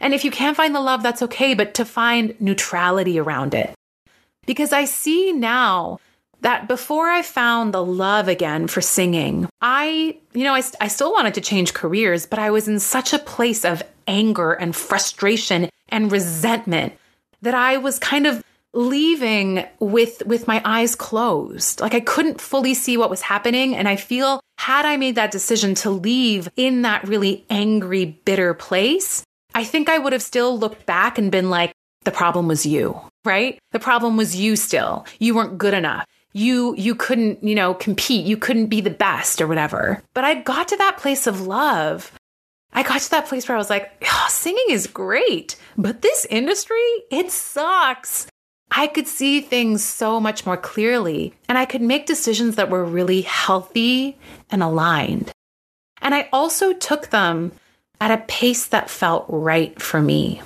And 0.00 0.14
if 0.14 0.24
you 0.24 0.30
can't 0.30 0.56
find 0.56 0.74
the 0.74 0.80
love, 0.80 1.02
that's 1.02 1.22
okay, 1.22 1.54
but 1.54 1.74
to 1.74 1.84
find 1.84 2.34
neutrality 2.40 3.18
around 3.18 3.54
it. 3.54 3.74
Because 4.46 4.72
I 4.72 4.84
see 4.84 5.32
now 5.32 5.98
that 6.40 6.68
before 6.68 7.08
I 7.08 7.22
found 7.22 7.72
the 7.72 7.84
love 7.84 8.28
again 8.28 8.66
for 8.66 8.80
singing, 8.80 9.48
I, 9.62 10.18
you 10.34 10.44
know, 10.44 10.54
I, 10.54 10.62
I 10.80 10.88
still 10.88 11.12
wanted 11.12 11.34
to 11.34 11.40
change 11.40 11.72
careers, 11.72 12.26
but 12.26 12.38
I 12.38 12.50
was 12.50 12.68
in 12.68 12.78
such 12.80 13.12
a 13.12 13.18
place 13.18 13.64
of 13.64 13.82
anger 14.06 14.52
and 14.52 14.76
frustration 14.76 15.70
and 15.88 16.12
resentment 16.12 16.92
that 17.42 17.54
I 17.54 17.78
was 17.78 17.98
kind 17.98 18.26
of 18.26 18.42
leaving 18.74 19.64
with 19.78 20.26
with 20.26 20.48
my 20.48 20.60
eyes 20.64 20.96
closed 20.96 21.80
like 21.80 21.94
i 21.94 22.00
couldn't 22.00 22.40
fully 22.40 22.74
see 22.74 22.96
what 22.96 23.08
was 23.08 23.22
happening 23.22 23.76
and 23.76 23.88
i 23.88 23.94
feel 23.94 24.40
had 24.58 24.84
i 24.84 24.96
made 24.96 25.14
that 25.14 25.30
decision 25.30 25.76
to 25.76 25.90
leave 25.90 26.48
in 26.56 26.82
that 26.82 27.06
really 27.06 27.44
angry 27.48 28.04
bitter 28.04 28.52
place 28.52 29.22
i 29.54 29.64
think 29.64 29.88
i 29.88 29.98
would 29.98 30.12
have 30.12 30.22
still 30.22 30.58
looked 30.58 30.86
back 30.86 31.18
and 31.18 31.30
been 31.30 31.50
like 31.50 31.72
the 32.04 32.10
problem 32.10 32.48
was 32.48 32.66
you 32.66 33.00
right? 33.24 33.58
The 33.72 33.80
problem 33.80 34.16
was 34.16 34.36
you 34.36 34.56
still. 34.56 35.06
You 35.18 35.34
weren't 35.34 35.58
good 35.58 35.74
enough. 35.74 36.06
You 36.32 36.74
you 36.76 36.94
couldn't 36.94 37.42
you 37.42 37.54
know 37.54 37.74
compete. 37.74 38.26
You 38.26 38.36
couldn't 38.36 38.66
be 38.66 38.80
the 38.80 38.90
best 38.90 39.40
or 39.40 39.46
whatever. 39.46 40.02
But 40.14 40.24
i 40.24 40.34
got 40.34 40.68
to 40.68 40.76
that 40.76 40.98
place 40.98 41.26
of 41.26 41.46
love. 41.46 42.12
I 42.72 42.82
got 42.82 43.00
to 43.02 43.10
that 43.10 43.26
place 43.26 43.48
where 43.48 43.56
i 43.56 43.58
was 43.58 43.70
like 43.70 43.92
oh, 44.04 44.26
singing 44.28 44.66
is 44.68 44.88
great 44.88 45.56
but 45.78 46.02
this 46.02 46.26
industry 46.28 46.90
it 47.10 47.30
sucks. 47.30 48.26
I 48.76 48.88
could 48.88 49.06
see 49.06 49.40
things 49.40 49.84
so 49.84 50.18
much 50.18 50.44
more 50.44 50.56
clearly 50.56 51.34
and 51.48 51.56
I 51.56 51.64
could 51.64 51.82
make 51.82 52.06
decisions 52.06 52.56
that 52.56 52.70
were 52.70 52.84
really 52.84 53.22
healthy 53.22 54.18
and 54.50 54.62
aligned. 54.62 55.30
And 56.02 56.14
I 56.14 56.28
also 56.32 56.72
took 56.72 57.10
them 57.10 57.52
at 58.00 58.10
a 58.10 58.24
pace 58.24 58.66
that 58.66 58.90
felt 58.90 59.26
right 59.28 59.80
for 59.80 60.00
me. 60.00 60.42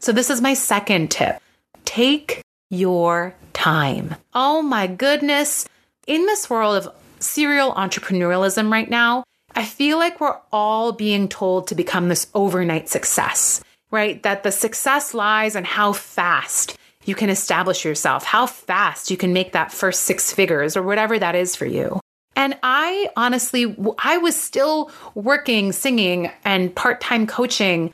So, 0.00 0.12
this 0.12 0.30
is 0.30 0.40
my 0.40 0.54
second 0.54 1.10
tip 1.10 1.40
take 1.84 2.42
your 2.70 3.34
time. 3.52 4.14
Oh 4.34 4.60
my 4.60 4.86
goodness. 4.86 5.66
In 6.06 6.26
this 6.26 6.50
world 6.50 6.76
of 6.76 6.94
serial 7.18 7.72
entrepreneurialism 7.72 8.70
right 8.70 8.88
now, 8.88 9.24
I 9.54 9.64
feel 9.64 9.98
like 9.98 10.20
we're 10.20 10.38
all 10.52 10.92
being 10.92 11.28
told 11.28 11.68
to 11.68 11.74
become 11.74 12.08
this 12.08 12.26
overnight 12.34 12.88
success, 12.88 13.62
right? 13.90 14.22
That 14.22 14.42
the 14.42 14.52
success 14.52 15.14
lies 15.14 15.56
in 15.56 15.64
how 15.64 15.94
fast 15.94 16.76
you 17.06 17.14
can 17.14 17.30
establish 17.30 17.84
yourself, 17.84 18.24
how 18.24 18.46
fast 18.46 19.10
you 19.10 19.16
can 19.16 19.32
make 19.32 19.52
that 19.52 19.72
first 19.72 20.02
six 20.02 20.32
figures 20.32 20.76
or 20.76 20.82
whatever 20.82 21.18
that 21.18 21.34
is 21.34 21.56
for 21.56 21.66
you. 21.66 22.00
And 22.36 22.56
I 22.62 23.08
honestly, 23.16 23.74
I 23.98 24.18
was 24.18 24.40
still 24.40 24.90
working, 25.14 25.72
singing, 25.72 26.30
and 26.44 26.74
part 26.74 27.00
time 27.00 27.26
coaching 27.26 27.92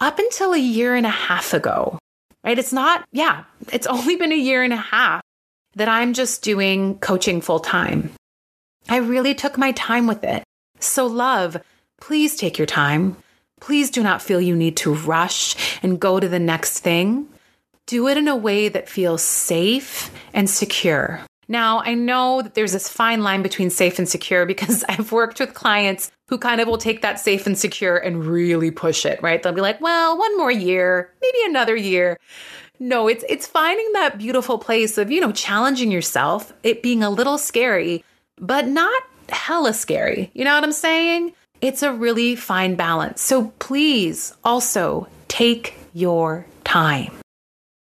up 0.00 0.18
until 0.18 0.52
a 0.52 0.58
year 0.58 0.94
and 0.94 1.06
a 1.06 1.10
half 1.10 1.54
ago, 1.54 1.98
right? 2.44 2.58
It's 2.58 2.72
not, 2.72 3.06
yeah, 3.12 3.44
it's 3.72 3.86
only 3.96 4.16
been 4.16 4.32
a 4.32 4.36
year 4.36 4.62
and 4.62 4.72
a 4.72 4.76
half 4.76 5.22
that 5.76 5.88
I'm 5.88 6.12
just 6.12 6.42
doing 6.42 6.98
coaching 6.98 7.40
full 7.40 7.60
time. 7.60 8.10
I 8.88 8.96
really 8.96 9.34
took 9.34 9.56
my 9.56 9.72
time 9.72 10.06
with 10.06 10.24
it. 10.24 10.44
So, 10.78 11.06
love, 11.06 11.56
please 12.00 12.36
take 12.36 12.58
your 12.58 12.66
time. 12.66 13.16
Please 13.60 13.90
do 13.90 14.02
not 14.02 14.20
feel 14.20 14.40
you 14.40 14.54
need 14.54 14.76
to 14.78 14.92
rush 14.92 15.56
and 15.82 15.98
go 15.98 16.20
to 16.20 16.28
the 16.28 16.38
next 16.38 16.80
thing 16.80 17.28
do 17.86 18.08
it 18.08 18.16
in 18.16 18.28
a 18.28 18.36
way 18.36 18.68
that 18.68 18.88
feels 18.88 19.22
safe 19.22 20.10
and 20.32 20.48
secure. 20.48 21.20
Now, 21.48 21.80
I 21.80 21.94
know 21.94 22.42
that 22.42 22.54
there's 22.54 22.72
this 22.72 22.88
fine 22.88 23.22
line 23.22 23.42
between 23.42 23.70
safe 23.70 23.98
and 23.98 24.08
secure 24.08 24.46
because 24.46 24.84
I've 24.88 25.12
worked 25.12 25.40
with 25.40 25.54
clients 25.54 26.10
who 26.28 26.38
kind 26.38 26.60
of 26.60 26.68
will 26.68 26.78
take 26.78 27.02
that 27.02 27.20
safe 27.20 27.46
and 27.46 27.58
secure 27.58 27.96
and 27.96 28.24
really 28.24 28.70
push 28.70 29.04
it, 29.04 29.22
right? 29.22 29.42
They'll 29.42 29.52
be 29.52 29.60
like, 29.60 29.80
"Well, 29.80 30.18
one 30.18 30.36
more 30.38 30.50
year, 30.50 31.12
maybe 31.20 31.38
another 31.44 31.76
year." 31.76 32.18
No, 32.80 33.08
it's 33.08 33.24
it's 33.28 33.46
finding 33.46 33.92
that 33.92 34.18
beautiful 34.18 34.58
place 34.58 34.98
of, 34.98 35.10
you 35.10 35.20
know, 35.20 35.32
challenging 35.32 35.90
yourself, 35.90 36.52
it 36.62 36.82
being 36.82 37.02
a 37.02 37.10
little 37.10 37.38
scary, 37.38 38.04
but 38.38 38.66
not 38.66 39.02
hella 39.28 39.74
scary. 39.74 40.30
You 40.34 40.44
know 40.44 40.54
what 40.54 40.64
I'm 40.64 40.72
saying? 40.72 41.32
It's 41.60 41.82
a 41.82 41.92
really 41.92 42.36
fine 42.36 42.74
balance. 42.74 43.22
So 43.22 43.52
please 43.58 44.34
also 44.44 45.08
take 45.28 45.74
your 45.94 46.46
time. 46.64 47.12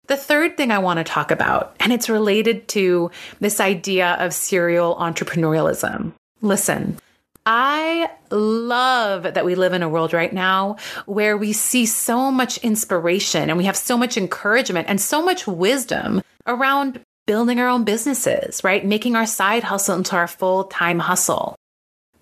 The 0.08 0.16
third 0.16 0.56
thing 0.56 0.70
I 0.70 0.78
want 0.78 0.98
to 0.98 1.04
talk 1.04 1.30
about, 1.30 1.76
and 1.78 1.92
it's 1.92 2.08
related 2.08 2.68
to 2.68 3.10
this 3.40 3.60
idea 3.60 4.16
of 4.18 4.34
serial 4.34 4.96
entrepreneurialism. 4.96 6.12
Listen, 6.40 6.98
I 7.46 8.10
love 8.30 9.22
that 9.22 9.44
we 9.44 9.54
live 9.54 9.72
in 9.72 9.82
a 9.82 9.88
world 9.88 10.12
right 10.12 10.32
now 10.32 10.76
where 11.06 11.36
we 11.36 11.52
see 11.52 11.86
so 11.86 12.30
much 12.30 12.58
inspiration 12.58 13.48
and 13.48 13.56
we 13.56 13.64
have 13.64 13.76
so 13.76 13.96
much 13.96 14.16
encouragement 14.16 14.88
and 14.88 15.00
so 15.00 15.24
much 15.24 15.46
wisdom 15.46 16.22
around 16.46 17.00
building 17.26 17.60
our 17.60 17.68
own 17.68 17.84
businesses, 17.84 18.62
right? 18.64 18.84
Making 18.84 19.16
our 19.16 19.26
side 19.26 19.64
hustle 19.64 19.96
into 19.96 20.16
our 20.16 20.28
full 20.28 20.64
time 20.64 20.98
hustle. 20.98 21.56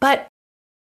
But 0.01 0.29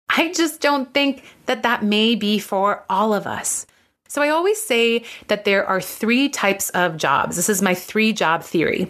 I 0.08 0.32
just 0.32 0.60
don't 0.60 0.92
think 0.92 1.24
that 1.46 1.62
that 1.62 1.82
may 1.82 2.14
be 2.14 2.38
for 2.38 2.84
all 2.88 3.14
of 3.14 3.26
us. 3.26 3.66
So 4.14 4.22
I 4.22 4.28
always 4.28 4.62
say 4.62 5.02
that 5.26 5.44
there 5.44 5.66
are 5.66 5.80
three 5.80 6.28
types 6.28 6.70
of 6.70 6.96
jobs. 6.96 7.34
This 7.34 7.48
is 7.48 7.60
my 7.60 7.74
three 7.74 8.12
job 8.12 8.44
theory. 8.44 8.88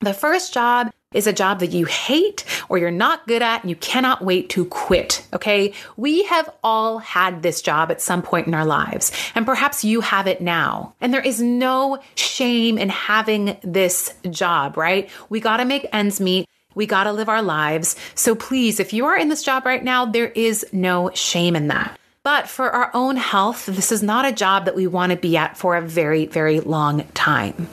The 0.00 0.12
first 0.12 0.52
job 0.52 0.90
is 1.14 1.28
a 1.28 1.32
job 1.32 1.60
that 1.60 1.70
you 1.70 1.84
hate 1.84 2.44
or 2.68 2.76
you're 2.76 2.90
not 2.90 3.28
good 3.28 3.42
at 3.42 3.60
and 3.62 3.70
you 3.70 3.76
cannot 3.76 4.24
wait 4.24 4.48
to 4.50 4.64
quit. 4.64 5.24
Okay. 5.32 5.72
We 5.96 6.24
have 6.24 6.52
all 6.64 6.98
had 6.98 7.44
this 7.44 7.62
job 7.62 7.92
at 7.92 8.00
some 8.00 8.22
point 8.22 8.48
in 8.48 8.54
our 8.54 8.64
lives, 8.64 9.12
and 9.36 9.46
perhaps 9.46 9.84
you 9.84 10.00
have 10.00 10.26
it 10.26 10.40
now. 10.40 10.94
And 11.00 11.14
there 11.14 11.20
is 11.20 11.40
no 11.40 12.02
shame 12.16 12.76
in 12.76 12.88
having 12.88 13.56
this 13.62 14.12
job, 14.30 14.76
right? 14.76 15.08
We 15.28 15.38
got 15.38 15.58
to 15.58 15.64
make 15.64 15.86
ends 15.92 16.20
meet. 16.20 16.48
We 16.74 16.86
got 16.86 17.04
to 17.04 17.12
live 17.12 17.28
our 17.28 17.42
lives. 17.42 17.94
So 18.16 18.34
please, 18.34 18.80
if 18.80 18.92
you 18.92 19.06
are 19.06 19.16
in 19.16 19.28
this 19.28 19.44
job 19.44 19.64
right 19.64 19.84
now, 19.84 20.06
there 20.06 20.30
is 20.30 20.66
no 20.72 21.12
shame 21.14 21.54
in 21.54 21.68
that. 21.68 21.99
But 22.22 22.48
for 22.48 22.70
our 22.70 22.90
own 22.92 23.16
health, 23.16 23.66
this 23.66 23.90
is 23.90 24.02
not 24.02 24.26
a 24.26 24.32
job 24.32 24.66
that 24.66 24.76
we 24.76 24.86
want 24.86 25.10
to 25.10 25.16
be 25.16 25.36
at 25.36 25.56
for 25.56 25.76
a 25.76 25.82
very, 25.82 26.26
very 26.26 26.60
long 26.60 27.04
time. 27.14 27.68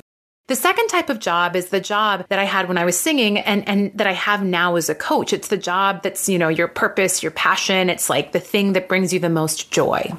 The 0.48 0.56
second 0.56 0.88
type 0.88 1.10
of 1.10 1.20
job 1.20 1.58
is 1.58 1.68
the 1.68 1.82
job 1.82 2.26
that 2.30 2.40
I 2.40 2.46
had 2.46 2.70
when 2.70 2.78
I 2.78 2.86
was 2.86 2.98
singing 2.98 3.38
and, 3.38 3.68
and 3.68 3.92
that 3.98 4.08
I 4.08 4.14
have 4.14 4.46
now 4.46 4.78
as 4.78 4.88
a 4.88 4.96
coach. 4.96 5.34
It's 5.34 5.50
the 5.50 5.58
job 5.58 6.04
that's, 6.04 6.30
you 6.30 6.40
know, 6.40 6.48
your 6.48 6.70
purpose, 6.70 7.22
your 7.22 7.34
passion. 7.34 7.90
It's 7.90 8.10
like 8.10 8.32
the 8.32 8.40
thing 8.40 8.72
that 8.72 8.88
brings 8.88 9.12
you 9.12 9.20
the 9.20 9.30
most 9.30 9.70
joy. 9.72 10.14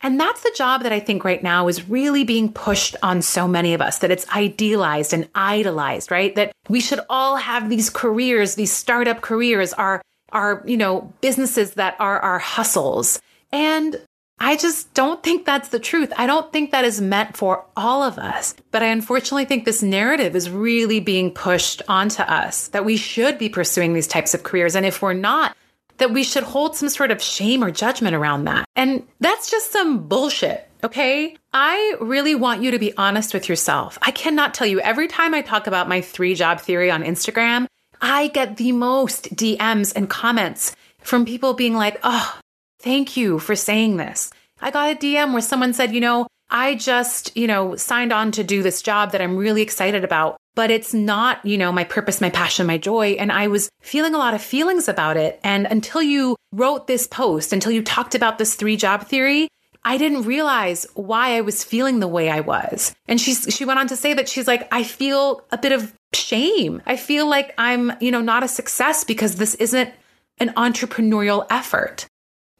And 0.00 0.20
that's 0.20 0.42
the 0.42 0.54
job 0.56 0.84
that 0.84 0.92
I 0.92 1.00
think 1.00 1.24
right 1.24 1.42
now 1.42 1.66
is 1.66 1.88
really 1.88 2.22
being 2.22 2.52
pushed 2.52 2.94
on 3.02 3.22
so 3.22 3.48
many 3.48 3.74
of 3.74 3.80
us, 3.80 3.98
that 3.98 4.12
it's 4.12 4.28
idealized 4.30 5.12
and 5.12 5.28
idolized, 5.34 6.12
right? 6.12 6.32
That 6.36 6.52
we 6.68 6.80
should 6.80 7.00
all 7.10 7.34
have 7.36 7.68
these 7.68 7.90
careers, 7.90 8.54
these 8.54 8.72
startup 8.72 9.20
careers, 9.20 9.72
our, 9.72 10.00
our, 10.30 10.62
you 10.64 10.76
know, 10.76 11.12
businesses 11.20 11.72
that 11.74 11.96
are 11.98 12.20
our 12.20 12.38
hustles. 12.38 13.20
And 13.52 14.00
I 14.38 14.56
just 14.56 14.92
don't 14.94 15.22
think 15.22 15.44
that's 15.44 15.68
the 15.68 15.78
truth. 15.78 16.12
I 16.16 16.26
don't 16.26 16.52
think 16.52 16.72
that 16.72 16.84
is 16.84 17.00
meant 17.00 17.36
for 17.36 17.64
all 17.76 18.02
of 18.02 18.18
us. 18.18 18.54
But 18.72 18.82
I 18.82 18.86
unfortunately 18.86 19.44
think 19.44 19.64
this 19.64 19.82
narrative 19.82 20.34
is 20.34 20.50
really 20.50 20.98
being 20.98 21.30
pushed 21.30 21.82
onto 21.86 22.22
us 22.22 22.68
that 22.68 22.84
we 22.84 22.96
should 22.96 23.38
be 23.38 23.48
pursuing 23.48 23.92
these 23.92 24.08
types 24.08 24.34
of 24.34 24.42
careers. 24.42 24.74
And 24.74 24.84
if 24.84 25.00
we're 25.00 25.12
not, 25.12 25.56
that 25.98 26.12
we 26.12 26.24
should 26.24 26.42
hold 26.42 26.74
some 26.74 26.88
sort 26.88 27.12
of 27.12 27.22
shame 27.22 27.62
or 27.62 27.70
judgment 27.70 28.16
around 28.16 28.44
that. 28.44 28.64
And 28.74 29.06
that's 29.20 29.48
just 29.48 29.70
some 29.70 30.08
bullshit. 30.08 30.68
Okay. 30.82 31.36
I 31.52 31.94
really 32.00 32.34
want 32.34 32.62
you 32.62 32.72
to 32.72 32.78
be 32.80 32.96
honest 32.96 33.34
with 33.34 33.48
yourself. 33.48 33.98
I 34.02 34.10
cannot 34.10 34.54
tell 34.54 34.66
you 34.66 34.80
every 34.80 35.06
time 35.06 35.34
I 35.34 35.42
talk 35.42 35.68
about 35.68 35.88
my 35.88 36.00
three 36.00 36.34
job 36.34 36.60
theory 36.60 36.90
on 36.90 37.04
Instagram, 37.04 37.66
I 38.00 38.26
get 38.28 38.56
the 38.56 38.72
most 38.72 39.36
DMs 39.36 39.94
and 39.94 40.10
comments 40.10 40.74
from 40.98 41.24
people 41.24 41.54
being 41.54 41.74
like, 41.74 42.00
oh, 42.02 42.36
Thank 42.82 43.16
you 43.16 43.38
for 43.38 43.54
saying 43.54 43.96
this. 43.96 44.32
I 44.60 44.72
got 44.72 44.90
a 44.90 44.96
DM 44.96 45.32
where 45.32 45.40
someone 45.40 45.72
said, 45.72 45.94
you 45.94 46.00
know, 46.00 46.26
I 46.50 46.74
just, 46.74 47.34
you 47.36 47.46
know, 47.46 47.76
signed 47.76 48.12
on 48.12 48.32
to 48.32 48.42
do 48.42 48.60
this 48.60 48.82
job 48.82 49.12
that 49.12 49.22
I'm 49.22 49.36
really 49.36 49.62
excited 49.62 50.02
about, 50.02 50.36
but 50.56 50.70
it's 50.70 50.92
not, 50.92 51.44
you 51.46 51.56
know, 51.56 51.70
my 51.70 51.84
purpose, 51.84 52.20
my 52.20 52.28
passion, 52.28 52.66
my 52.66 52.78
joy. 52.78 53.12
And 53.12 53.30
I 53.30 53.46
was 53.46 53.70
feeling 53.80 54.14
a 54.14 54.18
lot 54.18 54.34
of 54.34 54.42
feelings 54.42 54.88
about 54.88 55.16
it. 55.16 55.38
And 55.44 55.66
until 55.66 56.02
you 56.02 56.36
wrote 56.50 56.88
this 56.88 57.06
post, 57.06 57.52
until 57.52 57.70
you 57.70 57.82
talked 57.82 58.16
about 58.16 58.38
this 58.38 58.56
three 58.56 58.76
job 58.76 59.06
theory, 59.06 59.46
I 59.84 59.96
didn't 59.96 60.22
realize 60.22 60.84
why 60.94 61.36
I 61.36 61.40
was 61.40 61.62
feeling 61.62 62.00
the 62.00 62.08
way 62.08 62.30
I 62.30 62.40
was. 62.40 62.94
And 63.06 63.20
she's, 63.20 63.46
she 63.48 63.64
went 63.64 63.78
on 63.78 63.86
to 63.88 63.96
say 63.96 64.12
that 64.12 64.28
she's 64.28 64.48
like, 64.48 64.68
I 64.72 64.82
feel 64.82 65.44
a 65.52 65.58
bit 65.58 65.70
of 65.70 65.94
shame. 66.12 66.82
I 66.84 66.96
feel 66.96 67.28
like 67.28 67.54
I'm, 67.58 67.92
you 68.00 68.10
know, 68.10 68.20
not 68.20 68.42
a 68.42 68.48
success 68.48 69.04
because 69.04 69.36
this 69.36 69.54
isn't 69.54 69.90
an 70.38 70.48
entrepreneurial 70.56 71.46
effort. 71.48 72.08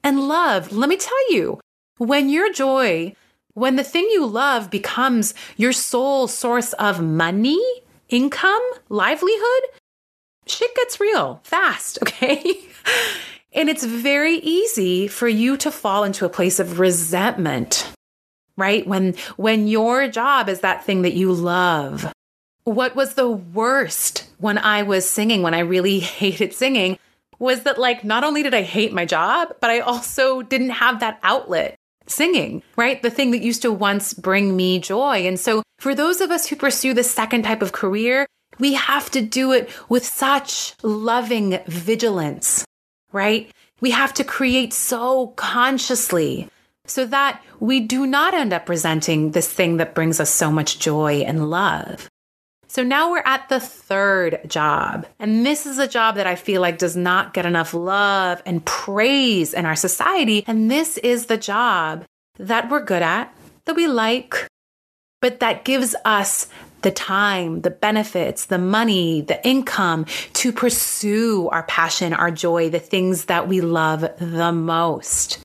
And 0.05 0.29
love, 0.29 0.73
let 0.73 0.89
me 0.89 0.97
tell 0.97 1.33
you, 1.33 1.61
when 1.99 2.29
your 2.29 2.53
joy, 2.53 3.15
when 3.55 3.77
the 3.77 3.85
thing 3.85 4.09
you 4.11 4.27
love 4.27 4.71
becomes 4.71 5.35
your 5.57 5.73
sole 5.73 6.27
source 6.27 6.73
of 6.75 7.01
money, 7.01 7.63
income, 8.09 8.63
livelihood, 8.89 9.63
shit 10.47 10.75
gets 10.75 11.01
real 11.01 11.41
fast, 11.45 11.99
okay? 12.03 12.43
and 13.53 13.69
it's 13.69 13.85
very 13.85 14.37
easy 14.37 15.07
for 15.07 15.29
you 15.29 15.57
to 15.59 15.71
fall 15.71 16.05
into 16.05 16.25
a 16.25 16.31
place 16.31 16.59
of 16.59 16.79
resentment, 16.79 17.91
right? 18.57 18.87
When 18.87 19.15
when 19.37 19.69
your 19.69 20.09
job 20.09 20.49
is 20.49 20.61
that 20.61 20.85
thing 20.85 21.03
that 21.03 21.15
you 21.15 21.33
love. 21.33 22.13
What 22.65 22.95
was 22.95 23.15
the 23.15 23.29
worst 23.29 24.29
when 24.39 24.57
I 24.57 24.85
was 24.85 25.09
singing, 25.09 25.43
when 25.43 25.55
I 25.55 25.61
really 25.61 25.99
hated 26.21 26.53
singing, 26.53 26.99
was 27.43 27.65
that 27.65 27.77
like 27.77 28.05
not 28.05 28.23
only 28.23 28.45
did 28.45 28.55
I 28.55 28.63
hate 28.63 28.93
my 28.93 29.05
job, 29.05 29.49
but 29.61 29.69
I 29.69 29.81
also 29.81 30.43
didn't 30.43 30.71
have 30.71 31.01
that 31.01 31.19
outlet 31.25 31.75
singing, 32.07 32.63
right? 32.77 33.03
The 33.03 33.11
thing 33.11 33.33
that 33.33 33.43
used 33.43 33.63
to 33.63 33.73
once 33.73 34.15
bring 34.15 34.55
me 34.57 34.79
joy. 34.79 35.27
And 35.27 35.39
so 35.39 35.65
for 35.81 35.93
those 35.93 36.21
of 36.21 36.31
us 36.31 36.47
who 36.47 36.55
pursue 36.55 36.95
the 36.95 37.03
second 37.03 37.43
type 37.43 37.61
of 37.61 37.73
career, 37.73 38.27
we 38.61 38.75
have 38.75 39.11
to 39.11 39.21
do 39.21 39.51
it 39.51 39.69
with 39.89 40.07
such 40.07 40.75
loving 40.85 41.59
vigilance, 41.67 42.65
right? 43.11 43.51
We 43.81 43.91
have 43.91 44.15
to 44.15 44.25
create 44.25 44.73
so 44.73 45.29
consciously 45.35 46.49
so 46.87 47.07
that 47.07 47.43
we 47.59 47.81
do 47.81 48.07
not 48.07 48.35
end 48.35 48.53
up 48.53 48.69
resenting 48.69 49.33
this 49.33 49.53
thing 49.53 49.79
that 49.79 49.97
brings 49.97 50.21
us 50.21 50.31
so 50.31 50.53
much 50.53 50.79
joy 50.79 51.25
and 51.27 51.51
love. 51.51 52.09
So 52.73 52.83
now 52.83 53.11
we're 53.11 53.23
at 53.27 53.51
the 53.51 53.61
third 53.61 54.41
job. 54.47 55.07
And 55.19 55.45
this 55.45 55.67
is 55.67 55.77
a 55.77 55.87
job 55.87 56.15
that 56.15 56.27
I 56.27 56.37
feel 56.37 56.63
like 56.63 56.79
does 56.79 56.97
not 56.97 57.35
get 57.35 57.45
enough 57.45 57.75
love 57.75 58.43
and 58.47 58.65
praise 58.65 59.53
in 59.53 59.67
our 59.67 59.77
society. 59.77 60.43
And 60.47 60.71
this 60.71 60.97
is 60.97 61.27
the 61.27 61.37
job 61.37 62.07
that 62.39 62.71
we're 62.71 62.83
good 62.83 63.03
at, 63.03 63.31
that 63.67 63.77
we 63.77 63.89
like, 63.89 64.49
but 65.21 65.41
that 65.41 65.67
gives 65.67 65.95
us 66.07 66.49
the 66.81 66.91
time, 66.91 67.61
the 67.61 67.69
benefits, 67.69 68.47
the 68.47 68.57
money, 68.57 69.21
the 69.21 69.47
income 69.47 70.07
to 70.33 70.51
pursue 70.51 71.51
our 71.51 71.65
passion, 71.65 72.15
our 72.15 72.31
joy, 72.31 72.71
the 72.71 72.81
things 72.81 73.27
that 73.27 73.49
we 73.49 73.61
love 73.61 74.01
the 74.19 74.51
most. 74.51 75.41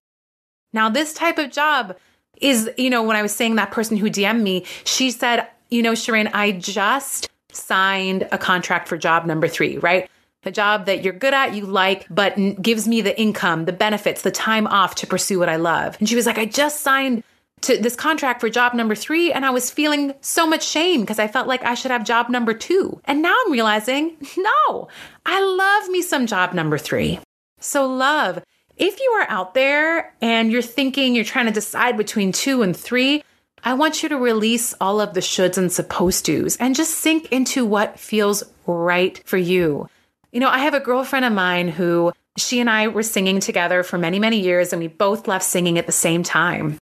Now, 0.72 0.88
this 0.88 1.14
type 1.14 1.40
of 1.40 1.52
job 1.52 1.98
is, 2.40 2.70
you 2.78 2.90
know, 2.90 3.04
when 3.04 3.18
I 3.18 3.22
was 3.22 3.36
saying 3.36 3.56
that 3.56 3.72
person 3.72 3.98
who 3.98 4.10
DM'd 4.10 4.42
me, 4.42 4.64
she 4.86 5.12
said, 5.12 5.46
you 5.70 5.82
know, 5.82 5.94
Shirin, 5.94 6.30
I 6.34 6.52
just 6.52 7.30
signed 7.52 8.28
a 8.32 8.38
contract 8.38 8.88
for 8.88 8.98
job 8.98 9.26
number 9.26 9.48
three, 9.48 9.78
right? 9.78 10.10
A 10.44 10.52
job 10.52 10.86
that 10.86 11.04
you're 11.04 11.14
good 11.14 11.34
at, 11.34 11.56
you 11.56 11.66
like, 11.66 12.06
but 12.10 12.38
gives 12.62 12.88
me 12.88 13.02
the 13.02 13.20
income, 13.20 13.66
the 13.66 13.74
benefits, 13.74 14.22
the 14.22 14.32
time 14.32 14.68
off 14.68 14.96
to 14.96 15.08
pursue 15.08 15.40
what 15.40 15.50
I 15.50 15.58
love. 15.58 15.98
And 16.00 16.08
she 16.08 16.16
was 16.16 16.26
like, 16.26 16.38
I 16.38 16.46
just 16.46 16.82
signed 16.82 17.24
to 17.62 17.78
this 17.78 17.96
contract 17.96 18.40
for 18.40 18.50
job 18.50 18.74
number 18.74 18.96
three, 18.96 19.32
and 19.34 19.46
I 19.46 19.50
was 19.50 19.72
feeling 19.72 20.14
so 20.22 20.48
much 20.48 20.66
shame 20.66 21.02
because 21.02 21.20
I 21.20 21.28
felt 21.28 21.48
like 21.48 21.64
I 21.64 21.74
should 21.74 21.92
have 21.92 22.06
job 22.06 22.30
number 22.30 22.54
two. 22.54 23.02
And 23.06 23.22
now 23.22 23.36
I'm 23.46 23.52
realizing, 23.52 24.16
no, 24.38 24.88
I 25.26 25.42
love 25.42 25.90
me 25.90 26.02
some 26.02 26.28
job 26.28 26.54
number 26.54 26.78
three. 26.78 27.20
So, 27.60 27.88
love, 27.88 28.44
if 28.78 29.00
you 29.00 29.10
are 29.20 29.30
out 29.30 29.56
there 29.56 30.14
and 30.22 30.52
you're 30.52 30.62
thinking 30.62 31.16
you're 31.16 31.24
trying 31.24 31.48
to 31.48 31.52
decide 31.52 31.98
between 31.98 32.32
two 32.32 32.62
and 32.62 32.78
three, 32.78 33.24
I 33.64 33.74
want 33.74 34.02
you 34.02 34.10
to 34.10 34.18
release 34.18 34.74
all 34.80 35.02
of 35.02 35.14
the 35.14 35.20
shoulds 35.20 35.58
and 35.58 35.72
supposed 35.72 36.26
to's 36.26 36.56
and 36.58 36.76
just 36.76 36.96
sink 36.96 37.32
into 37.32 37.66
what 37.66 38.00
feels 38.00 38.44
right 38.66 39.22
for 39.26 39.38
you. 39.38 39.90
You 40.32 40.40
know, 40.40 40.50
I 40.50 40.60
have 40.60 40.74
a 40.74 40.80
girlfriend 40.80 41.26
of 41.26 41.34
mine 41.34 41.68
who 41.68 42.12
she 42.38 42.60
and 42.60 42.70
I 42.70 42.88
were 42.88 43.04
singing 43.04 43.40
together 43.40 43.84
for 43.84 43.98
many, 43.98 44.20
many 44.20 44.40
years, 44.40 44.72
and 44.72 44.82
we 44.82 44.88
both 44.88 45.28
left 45.28 45.44
singing 45.44 45.78
at 45.78 45.86
the 45.86 45.92
same 45.92 46.24
time. 46.24 46.78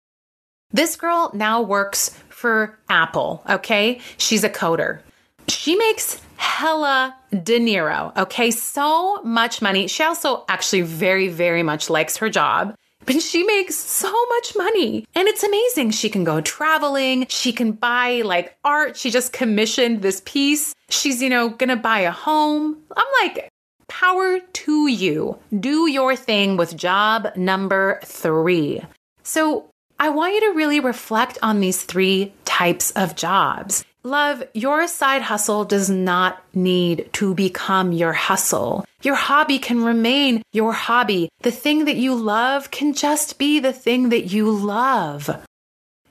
This 0.72 0.96
girl 0.96 1.30
now 1.32 1.62
works 1.62 2.10
for 2.28 2.78
Apple, 2.88 3.42
okay? 3.48 4.00
She's 4.18 4.42
a 4.42 4.50
coder. 4.50 5.00
She 5.46 5.76
makes 5.76 6.20
hella 6.36 7.14
dinero, 7.42 8.12
okay? 8.16 8.50
So 8.50 9.22
much 9.22 9.62
money. 9.62 9.86
She 9.86 10.02
also 10.02 10.44
actually 10.48 10.82
very, 10.82 11.28
very 11.28 11.62
much 11.62 11.88
likes 11.88 12.16
her 12.16 12.28
job. 12.28 12.74
But 13.06 13.20
she 13.20 13.42
makes 13.42 13.76
so 13.76 14.12
much 14.28 14.56
money 14.56 15.06
and 15.14 15.28
it's 15.28 15.42
amazing. 15.42 15.90
She 15.90 16.08
can 16.08 16.24
go 16.24 16.40
traveling. 16.40 17.26
She 17.28 17.52
can 17.52 17.72
buy 17.72 18.22
like 18.22 18.56
art. 18.64 18.96
She 18.96 19.10
just 19.10 19.32
commissioned 19.32 20.02
this 20.02 20.22
piece. 20.24 20.74
She's, 20.88 21.22
you 21.22 21.28
know, 21.28 21.50
gonna 21.50 21.76
buy 21.76 22.00
a 22.00 22.10
home. 22.10 22.78
I'm 22.96 23.06
like, 23.22 23.48
power 23.88 24.40
to 24.40 24.86
you. 24.88 25.38
Do 25.58 25.90
your 25.90 26.16
thing 26.16 26.56
with 26.56 26.76
job 26.76 27.28
number 27.36 28.00
three. 28.04 28.82
So 29.22 29.70
I 29.98 30.08
want 30.08 30.34
you 30.34 30.40
to 30.40 30.56
really 30.56 30.80
reflect 30.80 31.38
on 31.42 31.60
these 31.60 31.82
three 31.82 32.32
types 32.44 32.90
of 32.92 33.14
jobs. 33.16 33.84
Love, 34.02 34.42
your 34.52 34.86
side 34.86 35.22
hustle 35.22 35.64
does 35.64 35.88
not 35.88 36.42
need 36.54 37.08
to 37.14 37.34
become 37.34 37.92
your 37.92 38.12
hustle. 38.12 38.84
Your 39.04 39.16
hobby 39.16 39.58
can 39.58 39.84
remain 39.84 40.42
your 40.54 40.72
hobby. 40.72 41.28
The 41.42 41.50
thing 41.50 41.84
that 41.84 41.96
you 41.96 42.14
love 42.14 42.70
can 42.70 42.94
just 42.94 43.38
be 43.38 43.60
the 43.60 43.72
thing 43.72 44.08
that 44.08 44.32
you 44.32 44.50
love. 44.50 45.28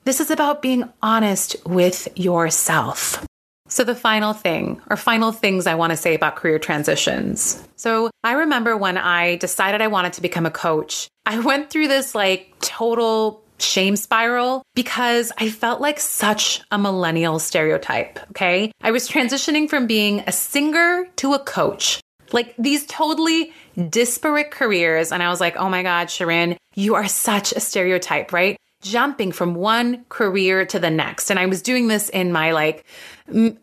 This 0.04 0.20
is 0.20 0.30
about 0.30 0.62
being 0.62 0.88
honest 1.02 1.56
with 1.66 2.06
yourself. 2.14 3.26
So, 3.66 3.82
the 3.82 3.96
final 3.96 4.32
thing, 4.32 4.80
or 4.88 4.96
final 4.96 5.32
things 5.32 5.66
I 5.66 5.74
want 5.74 5.90
to 5.90 5.96
say 5.96 6.14
about 6.14 6.36
career 6.36 6.60
transitions. 6.60 7.66
So, 7.74 8.10
I 8.22 8.34
remember 8.34 8.76
when 8.76 8.96
I 8.96 9.36
decided 9.36 9.80
I 9.80 9.88
wanted 9.88 10.12
to 10.12 10.22
become 10.22 10.46
a 10.46 10.50
coach, 10.50 11.08
I 11.26 11.40
went 11.40 11.70
through 11.70 11.88
this 11.88 12.14
like 12.14 12.54
total 12.60 13.42
shame 13.58 13.96
spiral 13.96 14.62
because 14.74 15.32
I 15.38 15.48
felt 15.48 15.80
like 15.80 15.98
such 15.98 16.60
a 16.70 16.78
millennial 16.78 17.38
stereotype. 17.38 18.18
Okay. 18.30 18.70
I 18.82 18.90
was 18.90 19.08
transitioning 19.08 19.68
from 19.68 19.86
being 19.86 20.20
a 20.26 20.32
singer 20.32 21.06
to 21.16 21.34
a 21.34 21.38
coach, 21.38 22.00
like 22.32 22.54
these 22.58 22.86
totally 22.86 23.52
disparate 23.90 24.50
careers. 24.50 25.12
And 25.12 25.22
I 25.22 25.28
was 25.28 25.40
like, 25.40 25.56
oh 25.56 25.68
my 25.68 25.82
God, 25.82 26.08
Shirin, 26.08 26.56
you 26.74 26.94
are 26.94 27.08
such 27.08 27.52
a 27.52 27.60
stereotype, 27.60 28.32
right? 28.32 28.56
Jumping 28.82 29.32
from 29.32 29.54
one 29.54 30.04
career 30.08 30.66
to 30.66 30.78
the 30.78 30.90
next. 30.90 31.30
And 31.30 31.38
I 31.38 31.46
was 31.46 31.62
doing 31.62 31.88
this 31.88 32.08
in 32.10 32.32
my 32.32 32.52
like 32.52 32.84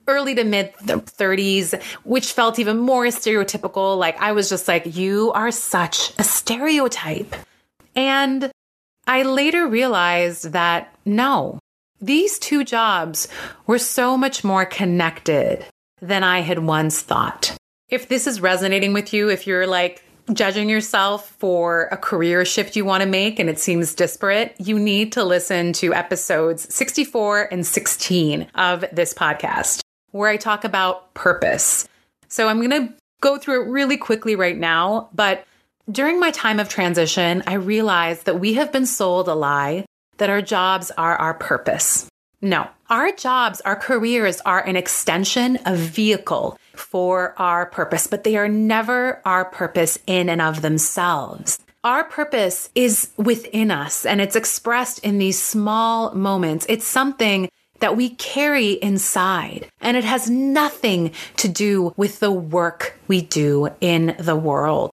early 0.08 0.36
to 0.36 0.44
mid 0.44 0.74
30s, 0.76 1.82
which 2.04 2.34
felt 2.34 2.60
even 2.60 2.78
more 2.78 3.06
stereotypical. 3.06 3.98
Like 3.98 4.20
I 4.20 4.32
was 4.32 4.50
just 4.50 4.68
like, 4.68 4.96
you 4.96 5.32
are 5.34 5.52
such 5.52 6.14
a 6.18 6.24
stereotype. 6.24 7.36
And 7.96 8.52
I 9.06 9.24
later 9.24 9.68
realized 9.68 10.54
that 10.54 10.96
no, 11.06 11.60
these 12.00 12.40
two 12.40 12.64
jobs 12.64 13.28
were 13.68 13.80
so 13.80 14.18
much 14.18 14.44
more 14.44 14.66
connected 14.66 15.66
than 16.02 16.24
I 16.24 16.42
had 16.42 16.60
once 16.60 17.02
thought. 17.02 17.51
If 17.92 18.08
this 18.08 18.26
is 18.26 18.40
resonating 18.40 18.94
with 18.94 19.12
you, 19.12 19.30
if 19.30 19.46
you're 19.46 19.68
like 19.68 20.02
judging 20.32 20.70
yourself 20.70 21.30
for 21.40 21.90
a 21.92 21.98
career 21.98 22.46
shift 22.46 22.78
you 22.78 22.86
want 22.86 23.04
to 23.04 23.10
make 23.10 23.38
and 23.38 23.50
it 23.50 23.60
seems 23.60 23.94
disparate, 23.94 24.56
you 24.58 24.80
need 24.80 25.12
to 25.12 25.26
listen 25.26 25.74
to 25.74 25.94
episodes 25.94 26.74
64 26.74 27.50
and 27.52 27.68
16 27.68 28.48
of 28.56 28.86
this 28.94 29.14
podcast, 29.14 29.82
where 30.12 30.30
I 30.30 30.38
talk 30.38 30.64
about 30.64 31.14
purpose. 31.16 31.86
So 32.30 32.48
I'm 32.48 32.66
going 32.66 32.88
to 32.88 32.94
go 33.20 33.38
through 33.38 33.64
it 33.64 33.70
really 33.70 33.98
quickly 33.98 34.38
right 34.38 34.58
now, 34.58 35.10
but 35.14 35.46
during 35.92 36.18
my 36.18 36.32
time 36.32 36.62
of 36.62 36.70
transition, 36.70 37.44
I 37.46 37.56
realized 37.56 38.26
that 38.26 38.40
we 38.40 38.54
have 38.54 38.72
been 38.72 38.86
sold 38.86 39.28
a 39.28 39.36
lie 39.36 39.84
that 40.16 40.30
our 40.30 40.42
jobs 40.42 40.92
are 40.92 41.18
our 41.18 41.34
purpose. 41.34 42.08
No, 42.42 42.70
our 42.90 43.12
jobs, 43.12 43.60
our 43.62 43.76
careers 43.76 44.40
are 44.46 44.66
an 44.66 44.78
extension, 44.78 45.60
a 45.66 45.76
vehicle 45.76 46.58
for 46.82 47.34
our 47.38 47.66
purpose, 47.66 48.08
but 48.08 48.24
they 48.24 48.36
are 48.36 48.50
never 48.50 49.22
our 49.24 49.46
purpose 49.46 50.00
in 50.08 50.28
and 50.28 50.42
of 50.42 50.62
themselves. 50.62 51.60
Our 51.84 52.04
purpose 52.04 52.70
is 52.76 53.12
within 53.18 53.72
us 53.72 54.06
and 54.06 54.20
it's 54.22 54.36
expressed 54.36 55.00
in 55.00 55.18
these 55.18 55.42
small 55.42 56.14
moments. 56.14 56.66
It's 56.70 56.86
something 56.86 57.50
that 57.80 57.96
we 57.96 58.10
carry 58.10 58.74
inside 58.74 59.68
and 59.80 59.98
it 59.98 60.04
has 60.04 60.30
nothing 60.30 61.12
to 61.38 61.48
do 61.48 61.94
with 61.98 62.20
the 62.20 62.32
work 62.32 63.00
we 63.08 63.22
do 63.22 63.70
in 63.80 64.16
the 64.20 64.36
world. 64.36 64.92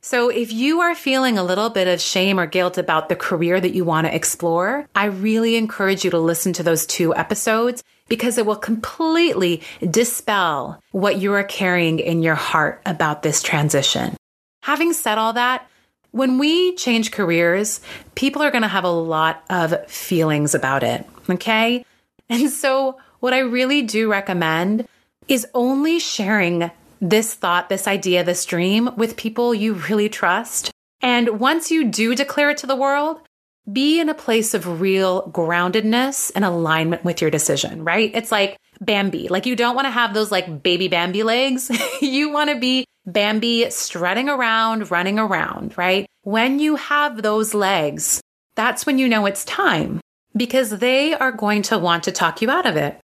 So, 0.00 0.28
if 0.28 0.52
you 0.52 0.80
are 0.80 0.94
feeling 0.94 1.38
a 1.38 1.42
little 1.42 1.70
bit 1.70 1.88
of 1.88 2.00
shame 2.00 2.38
or 2.38 2.46
guilt 2.46 2.78
about 2.78 3.08
the 3.08 3.16
career 3.16 3.60
that 3.60 3.74
you 3.74 3.84
want 3.84 4.06
to 4.06 4.14
explore, 4.14 4.88
I 4.94 5.06
really 5.06 5.56
encourage 5.56 6.04
you 6.04 6.10
to 6.12 6.18
listen 6.18 6.52
to 6.54 6.62
those 6.62 6.86
two 6.86 7.14
episodes 7.14 7.82
because 8.08 8.38
it 8.38 8.46
will 8.46 8.56
completely 8.56 9.62
dispel 9.90 10.80
what 10.92 11.18
you 11.18 11.32
are 11.34 11.44
carrying 11.44 11.98
in 11.98 12.22
your 12.22 12.34
heart 12.34 12.80
about 12.86 13.22
this 13.22 13.42
transition. 13.42 14.16
Having 14.62 14.94
said 14.94 15.18
all 15.18 15.32
that, 15.34 15.68
when 16.10 16.38
we 16.38 16.74
change 16.76 17.10
careers, 17.10 17.80
people 18.14 18.42
are 18.42 18.50
going 18.50 18.62
to 18.62 18.68
have 18.68 18.84
a 18.84 18.90
lot 18.90 19.44
of 19.50 19.88
feelings 19.90 20.54
about 20.54 20.82
it. 20.82 21.06
Okay. 21.28 21.84
And 22.30 22.50
so, 22.50 22.98
what 23.20 23.34
I 23.34 23.38
really 23.38 23.82
do 23.82 24.10
recommend 24.10 24.86
is 25.28 25.46
only 25.54 25.98
sharing 25.98 26.70
this 27.00 27.34
thought, 27.34 27.68
this 27.68 27.86
idea, 27.86 28.24
this 28.24 28.44
dream 28.44 28.90
with 28.96 29.16
people 29.16 29.54
you 29.54 29.74
really 29.74 30.08
trust. 30.08 30.70
And 31.00 31.40
once 31.40 31.70
you 31.70 31.84
do 31.84 32.14
declare 32.14 32.50
it 32.50 32.58
to 32.58 32.66
the 32.66 32.76
world, 32.76 33.20
be 33.70 34.00
in 34.00 34.08
a 34.08 34.14
place 34.14 34.54
of 34.54 34.80
real 34.80 35.30
groundedness 35.30 36.32
and 36.34 36.44
alignment 36.44 37.04
with 37.04 37.20
your 37.20 37.30
decision, 37.30 37.84
right? 37.84 38.10
It's 38.14 38.32
like 38.32 38.56
Bambi. 38.80 39.28
Like 39.28 39.46
you 39.46 39.56
don't 39.56 39.74
want 39.74 39.86
to 39.86 39.90
have 39.90 40.14
those 40.14 40.32
like 40.32 40.62
baby 40.62 40.88
Bambi 40.88 41.22
legs. 41.22 41.70
you 42.00 42.30
want 42.30 42.50
to 42.50 42.58
be 42.58 42.84
Bambi 43.06 43.70
strutting 43.70 44.28
around, 44.28 44.90
running 44.90 45.18
around, 45.18 45.76
right? 45.76 46.06
When 46.22 46.58
you 46.58 46.76
have 46.76 47.22
those 47.22 47.54
legs, 47.54 48.20
that's 48.54 48.86
when 48.86 48.98
you 48.98 49.08
know 49.08 49.26
it's 49.26 49.44
time 49.44 50.00
because 50.36 50.70
they 50.70 51.14
are 51.14 51.32
going 51.32 51.62
to 51.62 51.78
want 51.78 52.04
to 52.04 52.12
talk 52.12 52.42
you 52.42 52.50
out 52.50 52.66
of 52.66 52.76
it. 52.76 52.98